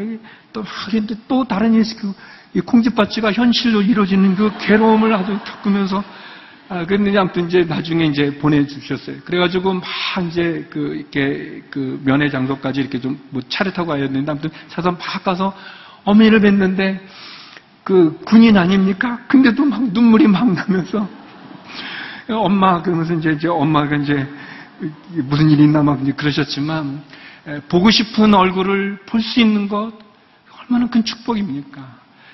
또 0.52 0.62
하는데 0.62 1.14
또 1.26 1.44
다른 1.44 1.74
일 1.74 1.84
시키고 1.84 2.14
이 2.54 2.60
콩쥐밭쥐가 2.60 3.32
현실로 3.32 3.82
이루어지는 3.82 4.36
그 4.36 4.52
괴로움을 4.60 5.12
아주 5.12 5.38
겪으면서 5.44 6.02
아, 6.68 6.84
근데 6.84 7.16
아무튼 7.16 7.46
이제 7.46 7.62
나중에 7.64 8.06
이제 8.06 8.36
보내주셨어요. 8.38 9.18
그래가지고 9.24 9.74
막 9.74 9.84
이제 10.26 10.66
그, 10.68 10.96
이렇게 10.96 11.62
그 11.70 12.00
면회 12.04 12.28
장소까지 12.28 12.80
이렇게 12.80 13.00
좀 13.00 13.16
뭐 13.30 13.40
차를 13.48 13.72
타고 13.72 13.88
가야 13.88 14.06
되는데 14.08 14.30
아무튼 14.30 14.50
차선 14.68 14.96
막 14.98 15.22
가서 15.24 15.54
어머니를 16.04 16.40
뵀는데 16.40 16.98
그 17.84 18.18
군인 18.24 18.56
아닙니까? 18.56 19.20
근데도 19.28 19.64
막 19.64 19.80
눈물이 19.92 20.26
막 20.26 20.50
나면서 20.52 21.08
엄마 22.28 22.82
그러면서 22.82 23.14
이제, 23.14 23.30
이제 23.32 23.46
엄마가 23.46 23.94
이제 23.96 24.26
무슨 25.22 25.48
일이 25.50 25.62
있나 25.64 25.82
막 25.84 26.00
그러셨지만 26.16 27.00
에, 27.46 27.60
보고 27.68 27.90
싶은 27.90 28.34
얼굴을 28.34 28.98
볼 29.06 29.20
수 29.22 29.38
있는 29.40 29.68
것 29.68 29.92
얼마나 30.58 30.90
큰 30.90 31.04
축복입니까? 31.04 31.80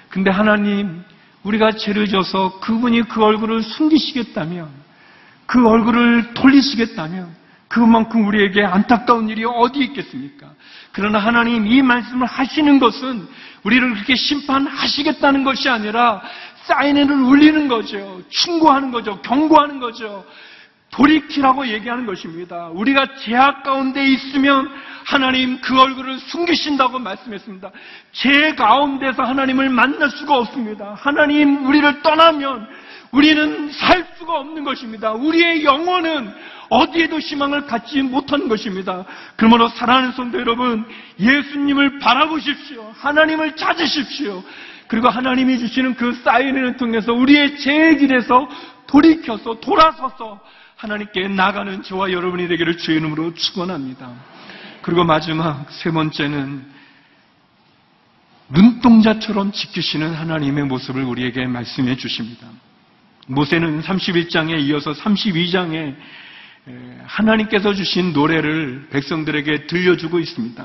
근데 0.09 0.31
하나님 0.31 1.03
우리가 1.44 1.72
죄를 1.72 2.09
져서 2.09 2.61
그분이 2.61 3.02
그 3.09 3.22
얼굴을 3.22 3.62
숨기시겠다면 3.62 4.68
그 5.46 5.66
얼굴을 5.66 6.35
돌리시겠다면 6.35 7.42
그만큼 7.68 8.26
우리에게 8.26 8.64
안타까운 8.64 9.28
일이 9.28 9.44
어디 9.44 9.81
있겠습니까? 9.81 10.50
그러나 10.92 11.18
하나님 11.18 11.66
이 11.66 11.83
말씀을 11.83 12.26
하시는 12.26 12.78
것은 12.78 13.26
우리를 13.62 13.94
그렇게 13.94 14.14
심판하시겠다는 14.14 15.42
것이 15.42 15.68
아니라 15.68 16.22
사인을 16.64 17.11
울리는 17.11 17.68
거죠. 17.68 18.22
충고하는 18.28 18.90
거죠. 18.90 19.20
경고하는 19.22 19.81
거죠. 19.81 20.24
돌이키라고 20.92 21.66
얘기하는 21.68 22.07
것입니다. 22.07 22.68
우리가 22.68 23.16
제약 23.16 23.62
가운데 23.62 24.05
있으면 24.05 24.70
하나님 25.05 25.61
그 25.61 25.78
얼굴을 25.81 26.18
숨기신다고 26.18 26.98
말씀했습니다. 26.98 27.70
죄 28.12 28.55
가운데서 28.55 29.22
하나님을 29.22 29.70
만날 29.70 30.11
수가 30.11 30.37
없습니다. 30.37 30.94
하나님 30.98 31.66
우리를 31.66 32.02
떠나면 32.02 32.68
우리는 33.11 33.70
살 33.72 34.07
수가 34.18 34.35
없는 34.40 34.64
것입니다. 34.64 35.12
우리의 35.12 35.64
영혼은 35.64 36.33
어디에도 36.68 37.18
희망을 37.18 37.66
갖지 37.66 38.00
못하는 38.02 38.48
것입니다. 38.48 39.05
그러므로 39.37 39.68
사랑하는 39.68 40.12
성도 40.12 40.40
여러분, 40.40 40.87
예수님을 41.20 41.98
바라보십시오. 41.98 42.92
하나님을 42.96 43.57
찾으십시오. 43.57 44.42
그리고 44.88 45.11
하나님이 45.11 45.59
주시는 45.59 45.94
그 45.96 46.14
사인을 46.24 46.78
통해서 46.78 47.12
우리의 47.12 47.59
죄의 47.59 47.98
길에서 47.98 48.48
돌이켜서 48.87 49.61
돌아서서 49.61 50.40
하나님께 50.83 51.29
나가는 51.29 51.81
저와 51.85 52.11
여러분이 52.11 52.49
되기를 52.49 52.77
주의 52.77 52.99
이름으로 52.99 53.35
축원합니다. 53.35 54.12
그리고 54.83 55.05
마지막 55.05 55.71
세 55.71 55.92
번째는 55.92 56.66
눈동자처럼 58.49 59.53
지키시는 59.53 60.12
하나님의 60.12 60.64
모습을 60.64 61.05
우리에게 61.05 61.47
말씀해 61.47 61.97
주십니다. 61.97 62.49
모세는 63.29 63.83
31장에 63.83 64.61
이어서 64.62 64.90
32장에 64.92 65.95
하나님께서 67.07 67.75
주신 67.75 68.12
노래를 68.12 68.87
백성들에게 68.90 69.66
들려주고 69.66 70.20
있습니다. 70.20 70.64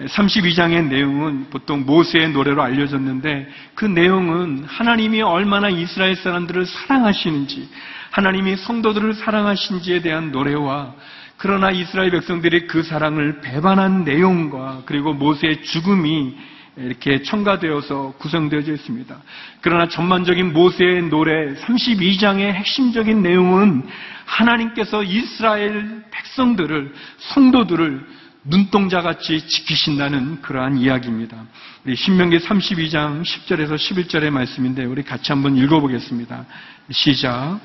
32장의 0.00 0.88
내용은 0.88 1.50
보통 1.50 1.84
모세의 1.84 2.30
노래로 2.30 2.62
알려졌는데 2.62 3.48
그 3.74 3.84
내용은 3.84 4.64
하나님이 4.64 5.20
얼마나 5.20 5.68
이스라엘 5.68 6.16
사람들을 6.16 6.64
사랑하시는지, 6.64 7.68
하나님이 8.10 8.56
성도들을 8.56 9.14
사랑하신지에 9.14 10.00
대한 10.00 10.32
노래와 10.32 10.94
그러나 11.36 11.70
이스라엘 11.70 12.10
백성들이 12.10 12.66
그 12.66 12.82
사랑을 12.82 13.40
배반한 13.42 14.04
내용과 14.04 14.82
그리고 14.86 15.12
모세의 15.12 15.62
죽음이 15.62 16.34
이렇게 16.76 17.22
첨가되어서 17.22 18.14
구성되어져 18.18 18.72
있습니다. 18.72 19.16
그러나 19.60 19.88
전반적인 19.88 20.52
모세의 20.52 21.02
노래 21.04 21.54
32장의 21.54 22.52
핵심적인 22.52 23.22
내용은 23.22 23.86
하나님께서 24.24 25.02
이스라엘 25.02 26.04
백성들을, 26.10 26.92
성도들을 27.18 28.06
눈동자같이 28.44 29.46
지키신다는 29.46 30.42
그러한 30.42 30.76
이야기입니다. 30.76 31.44
우리 31.84 31.96
신명기 31.96 32.38
32장 32.38 33.22
10절에서 33.22 33.74
11절의 33.76 34.30
말씀인데 34.30 34.84
우리 34.84 35.02
같이 35.02 35.32
한번 35.32 35.56
읽어보겠습니다. 35.56 36.44
시작. 36.90 37.58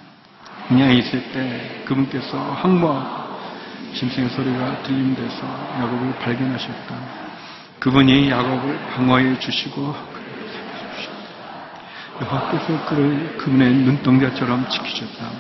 그냥 0.68 0.96
있을 0.96 1.32
때 1.32 1.84
그분께서 1.86 2.38
항모하고 2.54 3.40
짐승의 3.96 4.30
소리가 4.30 4.84
들림돼서 4.84 5.76
야곱을 5.80 6.20
발견하셨다. 6.20 7.19
그분이 7.80 8.30
야곱을 8.30 8.78
방어해 8.90 9.40
주시고 9.40 9.96
여호와께서 12.22 12.86
그를 12.88 13.38
그분의 13.38 13.74
눈동자처럼 13.74 14.68
지키셨다. 14.70 15.32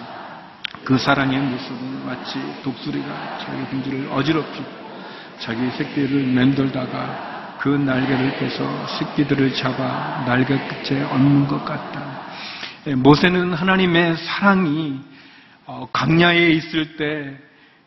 그 0.85 0.97
사랑의 0.97 1.37
모습은 1.39 2.05
마치 2.05 2.39
독수리가 2.63 3.39
자기 3.45 3.63
군주를 3.65 4.09
어지럽히고 4.11 4.65
자기 5.39 5.69
새끼를 5.71 6.27
맴돌다가 6.27 7.57
그 7.59 7.67
날개를 7.67 8.37
펴서 8.37 8.87
새끼들을 8.87 9.53
잡아 9.53 10.23
날개 10.25 10.57
끝에 10.57 11.03
얹는 11.03 11.47
것 11.47 11.65
같다. 11.65 12.21
예, 12.87 12.95
모세는 12.95 13.51
하나님의 13.51 14.15
사랑이 14.15 15.01
어, 15.65 15.87
광야에 15.91 16.51
있을 16.51 16.95
때 16.95 17.37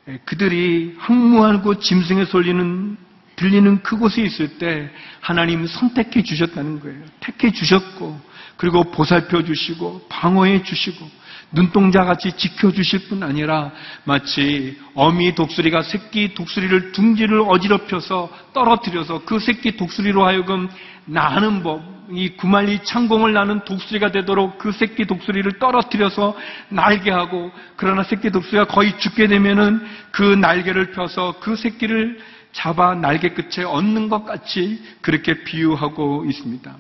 예, 0.09 0.19
그들이 0.27 0.97
항무하고 0.99 1.79
짐승에 1.79 2.27
쏠리는 2.27 2.99
들리는 3.43 3.83
그곳에 3.83 4.23
있을 4.23 4.59
때 4.59 4.89
하나님 5.21 5.67
선택해 5.67 6.23
주셨다는 6.23 6.79
거예요. 6.79 7.03
택해 7.19 7.51
주셨고 7.51 8.21
그리고 8.57 8.85
보살펴 8.85 9.43
주시고 9.43 10.07
방어해 10.09 10.63
주시고 10.63 11.23
눈동자 11.51 12.05
같이 12.05 12.33
지켜 12.37 12.71
주실 12.71 13.09
뿐 13.09 13.25
아니라 13.25 13.73
마치 14.05 14.79
어미 14.95 15.35
독수리가 15.35 15.83
새끼 15.83 16.35
독수리를 16.35 16.93
둥지를 16.93 17.43
어지럽혀서 17.47 18.31
떨어뜨려서 18.55 19.25
그 19.25 19.41
새끼 19.41 19.77
독수리로 19.77 20.25
하여금 20.25 20.69
나는 21.05 21.65
법, 21.65 21.83
이 22.11 22.31
구말리 22.37 22.85
창공을 22.85 23.33
나는 23.33 23.65
독수리가 23.65 24.13
되도록 24.13 24.59
그 24.59 24.71
새끼 24.71 25.05
독수리를 25.05 25.59
떨어뜨려서 25.59 26.37
날게 26.69 27.11
하고 27.11 27.51
그러나 27.77 28.05
새끼 28.05 28.31
독수리가 28.31 28.67
거의 28.67 28.97
죽게 28.99 29.27
되면은 29.27 29.85
그 30.13 30.23
날개를 30.23 30.93
펴서 30.93 31.35
그 31.41 31.57
새끼를 31.57 32.21
잡아 32.53 32.95
날개 32.95 33.31
끝에 33.31 33.65
얹는 33.65 34.09
것 34.09 34.25
같이 34.25 34.83
그렇게 35.01 35.43
비유하고 35.45 36.25
있습니다. 36.27 36.77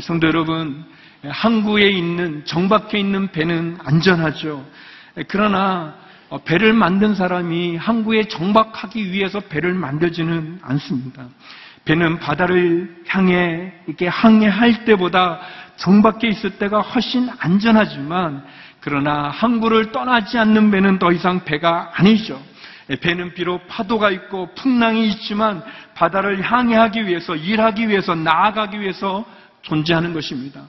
성도 0.00 0.26
여러분, 0.26 0.84
항구에 1.28 1.88
있는 1.90 2.44
정박해 2.44 2.98
있는 2.98 3.30
배는 3.32 3.78
안전하죠. 3.84 4.64
그러나 5.28 5.94
배를 6.44 6.72
만든 6.72 7.14
사람이 7.14 7.76
항구에 7.76 8.24
정박하기 8.24 9.10
위해서 9.10 9.40
배를 9.40 9.74
만들지는 9.74 10.60
않습니다. 10.62 11.26
배는 11.84 12.18
바다를 12.18 13.02
향해 13.08 13.72
이렇게 13.86 14.06
항해할 14.06 14.84
때보다 14.84 15.40
정박해 15.76 16.28
있을 16.28 16.58
때가 16.58 16.80
훨씬 16.80 17.28
안전하지만 17.38 18.44
그러나 18.80 19.28
항구를 19.30 19.92
떠나지 19.92 20.38
않는 20.38 20.70
배는 20.70 20.98
더 20.98 21.10
이상 21.10 21.44
배가 21.44 21.90
아니죠. 21.94 22.40
배는 22.96 23.34
비록 23.34 23.66
파도가 23.68 24.10
있고 24.10 24.52
풍랑이 24.54 25.06
있지만 25.08 25.62
바다를 25.94 26.42
향해하기 26.42 27.06
위해서 27.06 27.36
일하기 27.36 27.88
위해서 27.88 28.14
나아가기 28.14 28.80
위해서 28.80 29.24
존재하는 29.62 30.12
것입니다. 30.12 30.62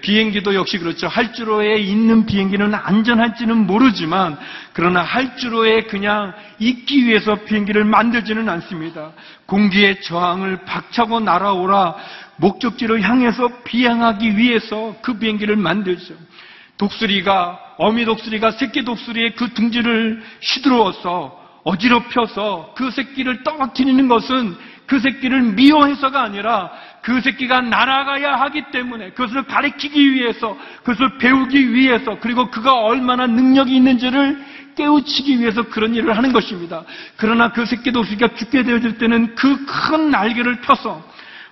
비행기도 0.00 0.54
역시 0.54 0.78
그렇죠. 0.78 1.08
할주로에 1.08 1.76
있는 1.76 2.24
비행기는 2.24 2.74
안전할지는 2.74 3.66
모르지만 3.66 4.38
그러나 4.72 5.02
할주로에 5.02 5.82
그냥 5.82 6.32
있기 6.58 7.04
위해서 7.04 7.34
비행기를 7.34 7.84
만들지는 7.84 8.48
않습니다. 8.48 9.12
공기의 9.46 10.00
저항을 10.00 10.64
박차고 10.64 11.20
날아오라 11.20 11.96
목적지를 12.36 13.02
향해서 13.02 13.62
비행하기 13.64 14.38
위해서 14.38 14.96
그 15.02 15.18
비행기를 15.18 15.56
만들죠. 15.56 16.14
독수리가 16.78 17.76
어미 17.76 18.06
독수리가 18.06 18.52
새끼 18.52 18.84
독수리의 18.84 19.34
그 19.34 19.52
둥지를 19.52 20.22
휘두르어서 20.40 21.43
어지럽혀서 21.64 22.74
그 22.76 22.90
새끼를 22.90 23.42
떨어뜨리는 23.42 24.06
것은 24.06 24.56
그 24.86 24.98
새끼를 24.98 25.42
미워해서가 25.42 26.22
아니라 26.22 26.70
그 27.02 27.20
새끼가 27.20 27.62
날아가야 27.62 28.36
하기 28.36 28.70
때문에 28.70 29.10
그것을 29.10 29.44
가리키기 29.44 30.12
위해서 30.12 30.56
그것을 30.82 31.18
배우기 31.18 31.74
위해서 31.74 32.18
그리고 32.20 32.50
그가 32.50 32.80
얼마나 32.80 33.26
능력이 33.26 33.74
있는지를 33.74 34.44
깨우치기 34.76 35.40
위해서 35.40 35.62
그런 35.62 35.94
일을 35.94 36.16
하는 36.16 36.32
것입니다. 36.32 36.82
그러나 37.16 37.52
그 37.52 37.64
새끼 37.64 37.92
독수리가 37.92 38.34
죽게 38.34 38.62
되어질 38.64 38.98
때는 38.98 39.34
그 39.34 39.64
큰 39.66 40.10
날개를 40.10 40.60
펴서 40.60 41.02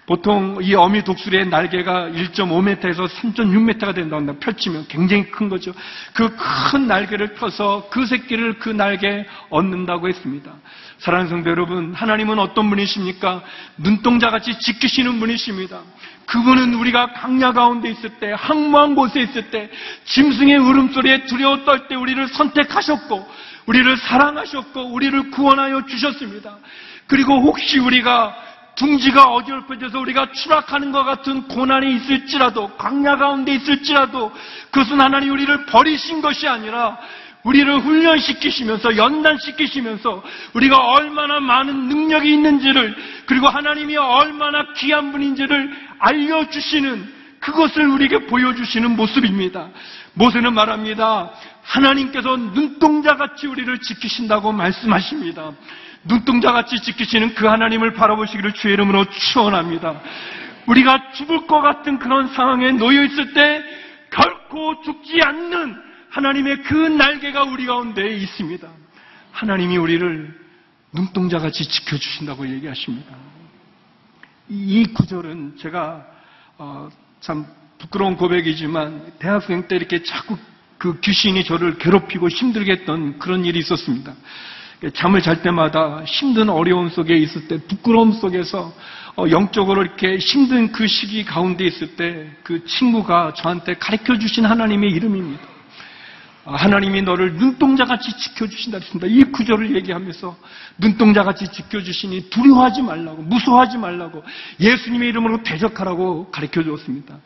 보통 0.04 0.58
이 0.60 0.74
어미 0.74 1.04
독수리의 1.04 1.48
날개가 1.48 2.10
1.5m에서 2.10 3.06
3.6m가 3.08 3.94
된다고 3.94 4.16
한다. 4.16 4.34
펼치면 4.40 4.86
굉장히 4.88 5.30
큰 5.30 5.48
거죠. 5.48 5.72
그 6.12 6.36
큰 6.72 6.86
날개를 6.86 7.34
펴서 7.34 7.86
그 7.90 8.06
새끼를 8.06 8.58
그 8.58 8.68
날개에 8.68 9.26
얻는다고 9.50 10.08
했습니다. 10.08 10.52
사랑하는 10.98 11.30
성도 11.30 11.50
여러분, 11.50 11.94
하나님은 11.94 12.38
어떤 12.38 12.68
분이십니까? 12.70 13.42
눈동자같이 13.76 14.58
지키시는 14.58 15.20
분이십니다. 15.20 15.80
그분은 16.26 16.74
우리가 16.74 17.12
강야 17.12 17.52
가운데 17.52 17.90
있을 17.90 18.10
때, 18.20 18.32
항무한 18.36 18.94
곳에 18.94 19.20
있을 19.20 19.50
때, 19.50 19.70
짐승의 20.04 20.56
울음소리에 20.56 21.26
두려워 21.26 21.64
떨 21.64 21.88
때 21.88 21.94
우리를 21.94 22.26
선택하셨고, 22.28 23.26
우리를 23.66 23.96
사랑하셨고, 23.96 24.92
우리를 24.92 25.30
구원하여 25.30 25.84
주셨습니다. 25.86 26.58
그리고 27.06 27.40
혹시 27.40 27.78
우리가 27.78 28.34
둥지가 28.74 29.24
어지럽혀져서 29.24 29.98
우리가 30.00 30.32
추락하는 30.32 30.92
것 30.92 31.04
같은 31.04 31.46
고난이 31.48 31.96
있을지라도 31.96 32.70
광야 32.76 33.16
가운데 33.16 33.54
있을지라도 33.54 34.32
그것은 34.70 35.00
하나님 35.00 35.32
우리를 35.32 35.66
버리신 35.66 36.22
것이 36.22 36.48
아니라 36.48 36.98
우리를 37.42 37.80
훈련시키시면서 37.80 38.96
연단시키시면서 38.96 40.22
우리가 40.54 40.78
얼마나 40.78 41.40
많은 41.40 41.88
능력이 41.88 42.32
있는지를 42.32 42.96
그리고 43.26 43.48
하나님이 43.48 43.96
얼마나 43.96 44.72
귀한 44.76 45.12
분인지를 45.12 45.70
알려주시는 45.98 47.22
그것을 47.40 47.86
우리에게 47.88 48.26
보여주시는 48.26 48.94
모습입니다. 48.94 49.68
모세는 50.14 50.54
말합니다. 50.54 51.32
하나님께서 51.62 52.36
눈동자같이 52.36 53.48
우리를 53.48 53.80
지키신다고 53.80 54.52
말씀하십니다. 54.52 55.52
눈동자같이 56.04 56.80
지키시는 56.80 57.34
그 57.34 57.46
하나님을 57.46 57.94
바라보시기를 57.94 58.52
주의 58.54 58.74
이름으로 58.74 59.04
축원합니다. 59.10 60.00
우리가 60.66 61.12
죽을 61.12 61.46
것 61.46 61.60
같은 61.60 61.98
그런 61.98 62.28
상황에 62.28 62.72
놓여 62.72 63.04
있을 63.04 63.32
때 63.34 63.62
결코 64.10 64.82
죽지 64.82 65.20
않는 65.22 65.76
하나님의 66.10 66.62
그 66.62 66.74
날개가 66.74 67.44
우리 67.44 67.66
가운데 67.66 68.06
있습니다. 68.16 68.68
하나님이 69.32 69.76
우리를 69.78 70.40
눈동자같이 70.92 71.64
지켜주신다고 71.64 72.48
얘기하십니다. 72.48 73.16
이 74.48 74.84
구절은 74.92 75.56
제가 75.58 76.06
어, 76.58 76.88
참 77.20 77.46
부끄러운 77.78 78.16
고백이지만 78.16 79.14
대학생 79.18 79.66
때 79.66 79.76
이렇게 79.76 80.02
자꾸 80.02 80.36
그 80.76 81.00
귀신이 81.00 81.44
저를 81.44 81.78
괴롭히고 81.78 82.28
힘들게 82.28 82.72
했던 82.72 83.18
그런 83.18 83.44
일이 83.44 83.58
있었습니다. 83.60 84.14
잠을 84.90 85.22
잘 85.22 85.42
때마다 85.42 86.02
힘든 86.04 86.50
어려움 86.50 86.88
속에 86.88 87.16
있을 87.16 87.48
때 87.48 87.58
부끄러움 87.68 88.12
속에서 88.12 88.72
어, 89.16 89.26
영적으로 89.30 89.82
이렇게 89.82 90.16
힘든 90.16 90.72
그 90.72 90.86
시기 90.86 91.24
가운데 91.24 91.64
있을 91.64 91.96
때 91.96 92.32
그 92.52 92.64
친구가 92.66 93.32
저한테 93.34 93.74
가르쳐 93.74 94.18
주신 94.18 94.44
하나님의 94.44 94.90
이름입니다. 94.90 95.42
아, 96.44 96.56
하나님이 96.56 97.02
너를 97.02 97.34
눈동자같이 97.34 98.12
지켜주신다 98.16 98.78
했습니다. 98.78 99.06
이 99.06 99.22
구절을 99.30 99.74
얘기하면서 99.76 100.36
눈동자같이 100.76 101.46
지켜주시니 101.52 102.30
두려워하지 102.30 102.82
말라고 102.82 103.22
무서워하지 103.22 103.78
말라고 103.78 104.22
예수님의 104.60 105.08
이름으로 105.10 105.42
대적하라고 105.44 106.30
가르쳐 106.30 106.62
주었습니다. 106.62 107.16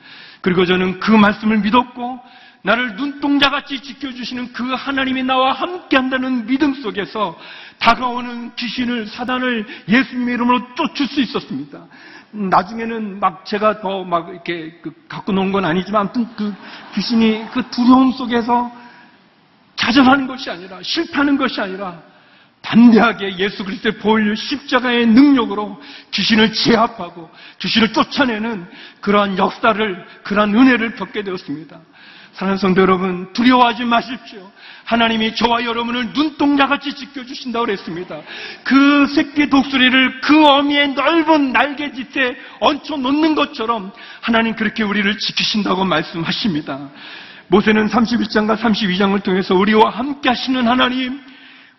그리고 0.43 0.67
저는 0.67 1.01
그 1.01 1.11
말씀을 1.11 1.59
믿었고 1.59 2.21
나를 2.67 2.97
눈동자같이 2.97 3.81
지켜주시는 3.81 4.53
그 4.53 4.75
하나님이 4.75 5.23
나와 5.23 5.53
함께한다는 5.53 6.47
믿음 6.47 6.75
속에서 6.75 7.39
다가오는 7.79 8.57
귀신을 8.57 9.07
사단을 9.07 9.67
예수님의 9.89 10.35
이름으로 10.35 10.75
쫓을 10.75 11.07
수 11.07 11.21
있었습니다. 11.21 11.87
나중에는 12.33 13.21
막 13.21 13.47
제가 13.47 13.81
더 13.81 14.03
막 14.03 14.31
이렇게 14.31 14.81
그 14.83 14.93
갖고 15.07 15.31
놓은 15.31 15.53
건 15.53 15.65
아니지만 15.65 16.03
아무튼 16.03 16.27
그 16.35 16.53
귀신이 16.95 17.47
그 17.53 17.63
두려움 17.71 18.11
속에서 18.11 18.73
좌절하는 19.77 20.27
것이 20.27 20.51
아니라 20.51 20.83
실패하는 20.83 21.37
것이 21.37 21.61
아니라 21.61 22.03
담대하게 22.63 23.39
예수 23.39 23.65
그리스도의 23.65 23.99
보혈 23.99 24.37
십자가의 24.37 25.07
능력으로 25.07 25.81
귀신을 26.11 26.53
제압하고 26.53 27.31
귀신을 27.61 27.93
쫓아내는 27.93 28.67
그러한 29.01 29.39
역사를 29.39 30.07
그러한 30.25 30.53
은혜를 30.53 30.97
겪게 30.97 31.23
되었습니다. 31.23 31.79
사랑하는 32.37 32.59
성도 32.59 32.83
여러분 32.83 33.33
두려워하지 33.33 33.87
마십시오. 33.87 34.51
하나님이 34.85 35.35
저와 35.35 35.65
여러분을 35.65 36.13
눈동자같이 36.13 36.93
지켜주신다고 36.95 37.65
그랬습니다. 37.65 38.21
그 38.63 39.07
새끼 39.07 39.49
독수리를 39.49 40.21
그 40.21 40.47
어미의 40.47 40.93
넓은 40.93 41.53
날개짓에 41.53 42.37
얹혀 42.61 42.99
놓는 42.99 43.35
것처럼 43.37 43.91
하나님 44.21 44.55
그렇게 44.55 44.83
우리를 44.83 45.17
지키신다고 45.17 45.87
말씀하십니다. 45.87 46.91
모세는 47.49 47.87
31장과 47.87 48.59
32장을 48.59 49.23
통해서 49.23 49.55
우리와 49.55 49.89
함께 49.89 50.29
하시는 50.29 50.69
하나님, 50.69 51.19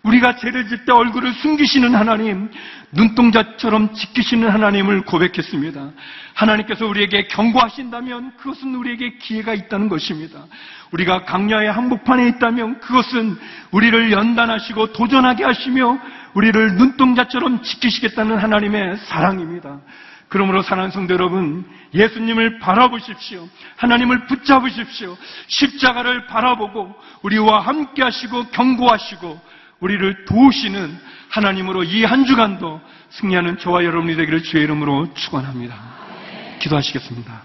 우리가 0.02 0.36
죄를 0.36 0.68
짓때 0.68 0.92
얼굴을 0.92 1.32
숨기시는 1.34 1.94
하나님, 1.94 2.50
눈동자처럼 2.92 3.92
지키시는 3.92 4.48
하나님을 4.48 5.02
고백했습니다. 5.02 5.90
하나님께서 6.34 6.86
우리에게 6.86 7.26
경고하신다면 7.26 8.36
그것은 8.36 8.74
우리에게 8.74 9.18
기회가 9.18 9.54
있다는 9.54 9.88
것입니다. 9.88 10.44
우리가 10.92 11.24
강야의 11.24 11.70
한복판에 11.70 12.28
있다면 12.28 12.80
그것은 12.80 13.36
우리를 13.72 14.12
연단하시고 14.12 14.92
도전하게 14.92 15.44
하시며 15.44 15.98
우리를 16.34 16.76
눈동자처럼 16.76 17.62
지키시겠다는 17.62 18.38
하나님의 18.38 18.96
사랑입니다. 18.98 19.80
그러므로 20.28 20.62
사랑하는 20.62 20.90
성도 20.92 21.14
여러분, 21.14 21.64
예수님을 21.94 22.58
바라보십시오. 22.58 23.48
하나님을 23.76 24.26
붙잡으십시오. 24.26 25.16
십자가를 25.46 26.26
바라보고 26.26 26.94
우리와 27.22 27.60
함께 27.60 28.02
하시고 28.02 28.48
경고하시고 28.48 29.40
우리를 29.80 30.24
도우시는 30.24 30.98
하나님으로 31.30 31.84
이 31.84 32.04
한 32.04 32.24
주간도 32.24 32.80
승리하는 33.10 33.58
저와 33.58 33.84
여러분이 33.84 34.16
되기를 34.16 34.42
주의 34.42 34.64
이름으로 34.64 35.12
축원합니다. 35.14 35.74
기도하시겠습니다. 36.58 37.42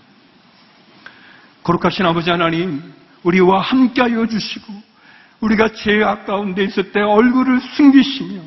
거룩하신 1.63 2.05
아버지 2.05 2.29
하나님, 2.29 2.81
우리와 3.23 3.61
함께하여 3.61 4.27
주시고 4.27 4.73
우리가 5.41 5.69
죄악 5.73 6.25
가운데 6.25 6.63
있을 6.63 6.91
때 6.91 7.01
얼굴을 7.01 7.61
숨기시며 7.61 8.41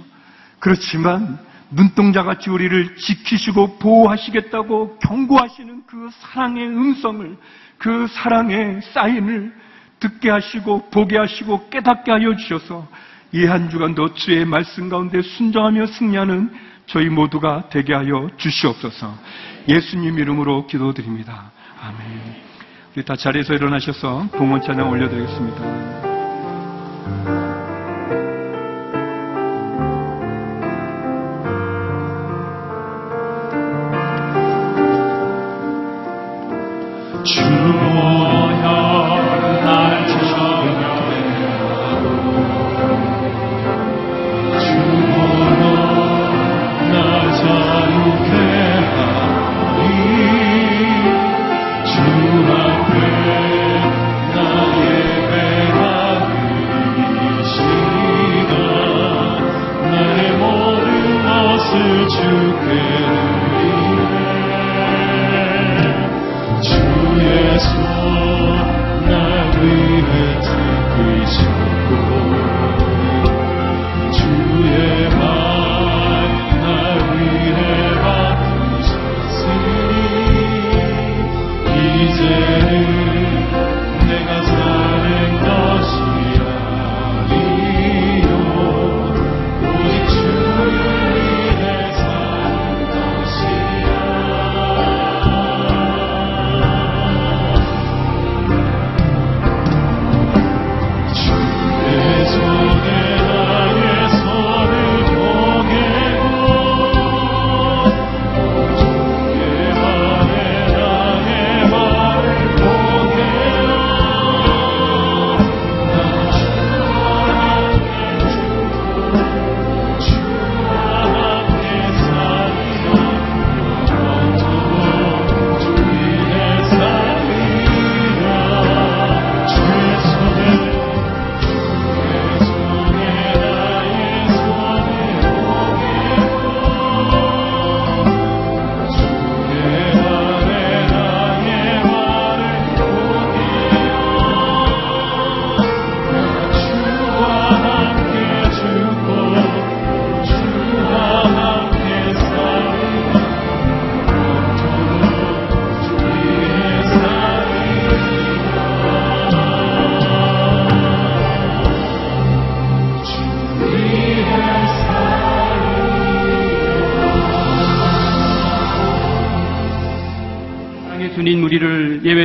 그렇지만 0.59 1.38
눈동자같이 1.70 2.51
우리를 2.51 2.96
지키시고 2.96 3.79
보호하시겠다고 3.79 4.99
경고하시는 4.99 5.83
그 5.87 6.11
사랑의 6.20 6.66
음성을 6.66 7.37
그 7.79 8.07
사랑의 8.09 8.81
사인을 8.92 9.55
듣게 10.01 10.31
하시고 10.31 10.90
보게 10.90 11.18
하시고 11.18 11.68
깨닫게 11.70 12.11
하여 12.12 12.37
주셔서 12.37 12.87
이 13.33 13.45
한 13.47 13.69
주간도 13.71 14.15
주의 14.15 14.45
말씀 14.45 14.89
가운데 14.89 15.21
순종하며 15.23 15.87
승리하는 15.87 16.51
저희 16.87 17.09
모두가 17.09 17.69
되게 17.71 17.93
하여 17.95 18.29
주시옵소서. 18.37 19.15
예수님 19.69 20.19
이름으로 20.19 20.67
기도드립니다. 20.67 21.51
아멘. 21.81 22.47
우리 22.97 23.05
다 23.05 23.17
자리에서 23.17 23.55
일어나셔서 23.55 24.29
봉헌 24.33 24.62
찬양 24.62 24.89
올려드리겠습니다. 24.89 26.07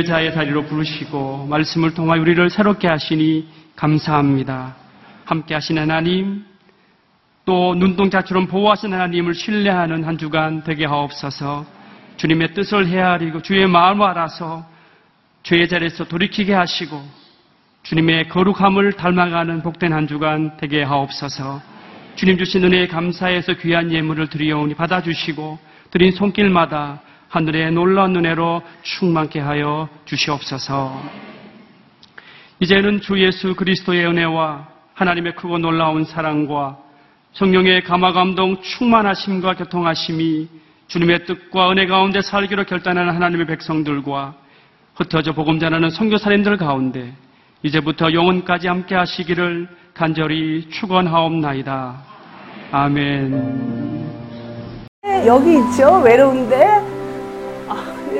우리를 0.02 0.12
예외자의 0.12 0.34
자리로 0.34 0.64
부르시고 0.64 1.46
말씀을 1.46 1.94
통하여 1.94 2.20
우리를 2.20 2.50
새롭게 2.50 2.88
하시니 2.88 3.48
감사합니다. 3.76 4.74
함께 5.24 5.54
하신 5.54 5.78
하나님 5.78 6.44
또 7.44 7.74
눈동자처럼 7.74 8.46
보호하신 8.46 8.92
하나님을 8.92 9.34
신뢰하는 9.34 10.04
한 10.04 10.18
주간 10.18 10.62
되게 10.64 10.84
하옵소서 10.84 11.64
주님의 12.16 12.54
뜻을 12.54 12.86
헤아리고 12.86 13.42
주의 13.42 13.66
마음을 13.66 14.06
알아서 14.06 14.66
죄의 15.44 15.68
자리에서 15.68 16.04
돌이키게 16.04 16.52
하시고 16.52 17.02
주님의 17.82 18.28
거룩함을 18.28 18.92
닮아가는 18.92 19.62
복된 19.62 19.92
한 19.92 20.06
주간 20.06 20.56
되게 20.56 20.82
하옵소서 20.82 21.62
주님 22.16 22.38
주신 22.38 22.64
은혜에 22.64 22.88
감사해서 22.88 23.54
귀한 23.54 23.90
예물을 23.90 24.28
드리오니 24.28 24.74
받아주시고 24.74 25.58
드린 25.90 26.12
손길마다 26.12 27.00
하늘의 27.32 27.72
놀라운 27.72 28.14
은혜로 28.14 28.62
충만케 28.82 29.40
하여 29.40 29.88
주시옵소서. 30.04 31.02
이제는 32.60 33.00
주 33.00 33.18
예수 33.24 33.54
그리스도의 33.54 34.04
은혜와 34.06 34.68
하나님의 34.92 35.34
크고 35.36 35.56
놀라운 35.56 36.04
사랑과 36.04 36.76
성령의 37.32 37.84
감화감동 37.84 38.60
충만하심과 38.60 39.54
교통하심이 39.54 40.46
주님의 40.88 41.24
뜻과 41.24 41.70
은혜 41.70 41.86
가운데 41.86 42.20
살기로 42.20 42.64
결단하는 42.64 43.14
하나님의 43.14 43.46
백성들과 43.46 44.34
흩어져 44.96 45.32
복음 45.32 45.58
전하는 45.58 45.88
선교사님들 45.88 46.58
가운데 46.58 47.14
이제부터 47.62 48.12
영원까지 48.12 48.68
함께 48.68 48.94
하시기를 48.94 49.68
간절히 49.94 50.68
축원하옵나이다. 50.68 51.96
아멘. 52.72 53.72
여기 55.26 55.54
있죠. 55.54 56.02
외로운데. 56.04 56.91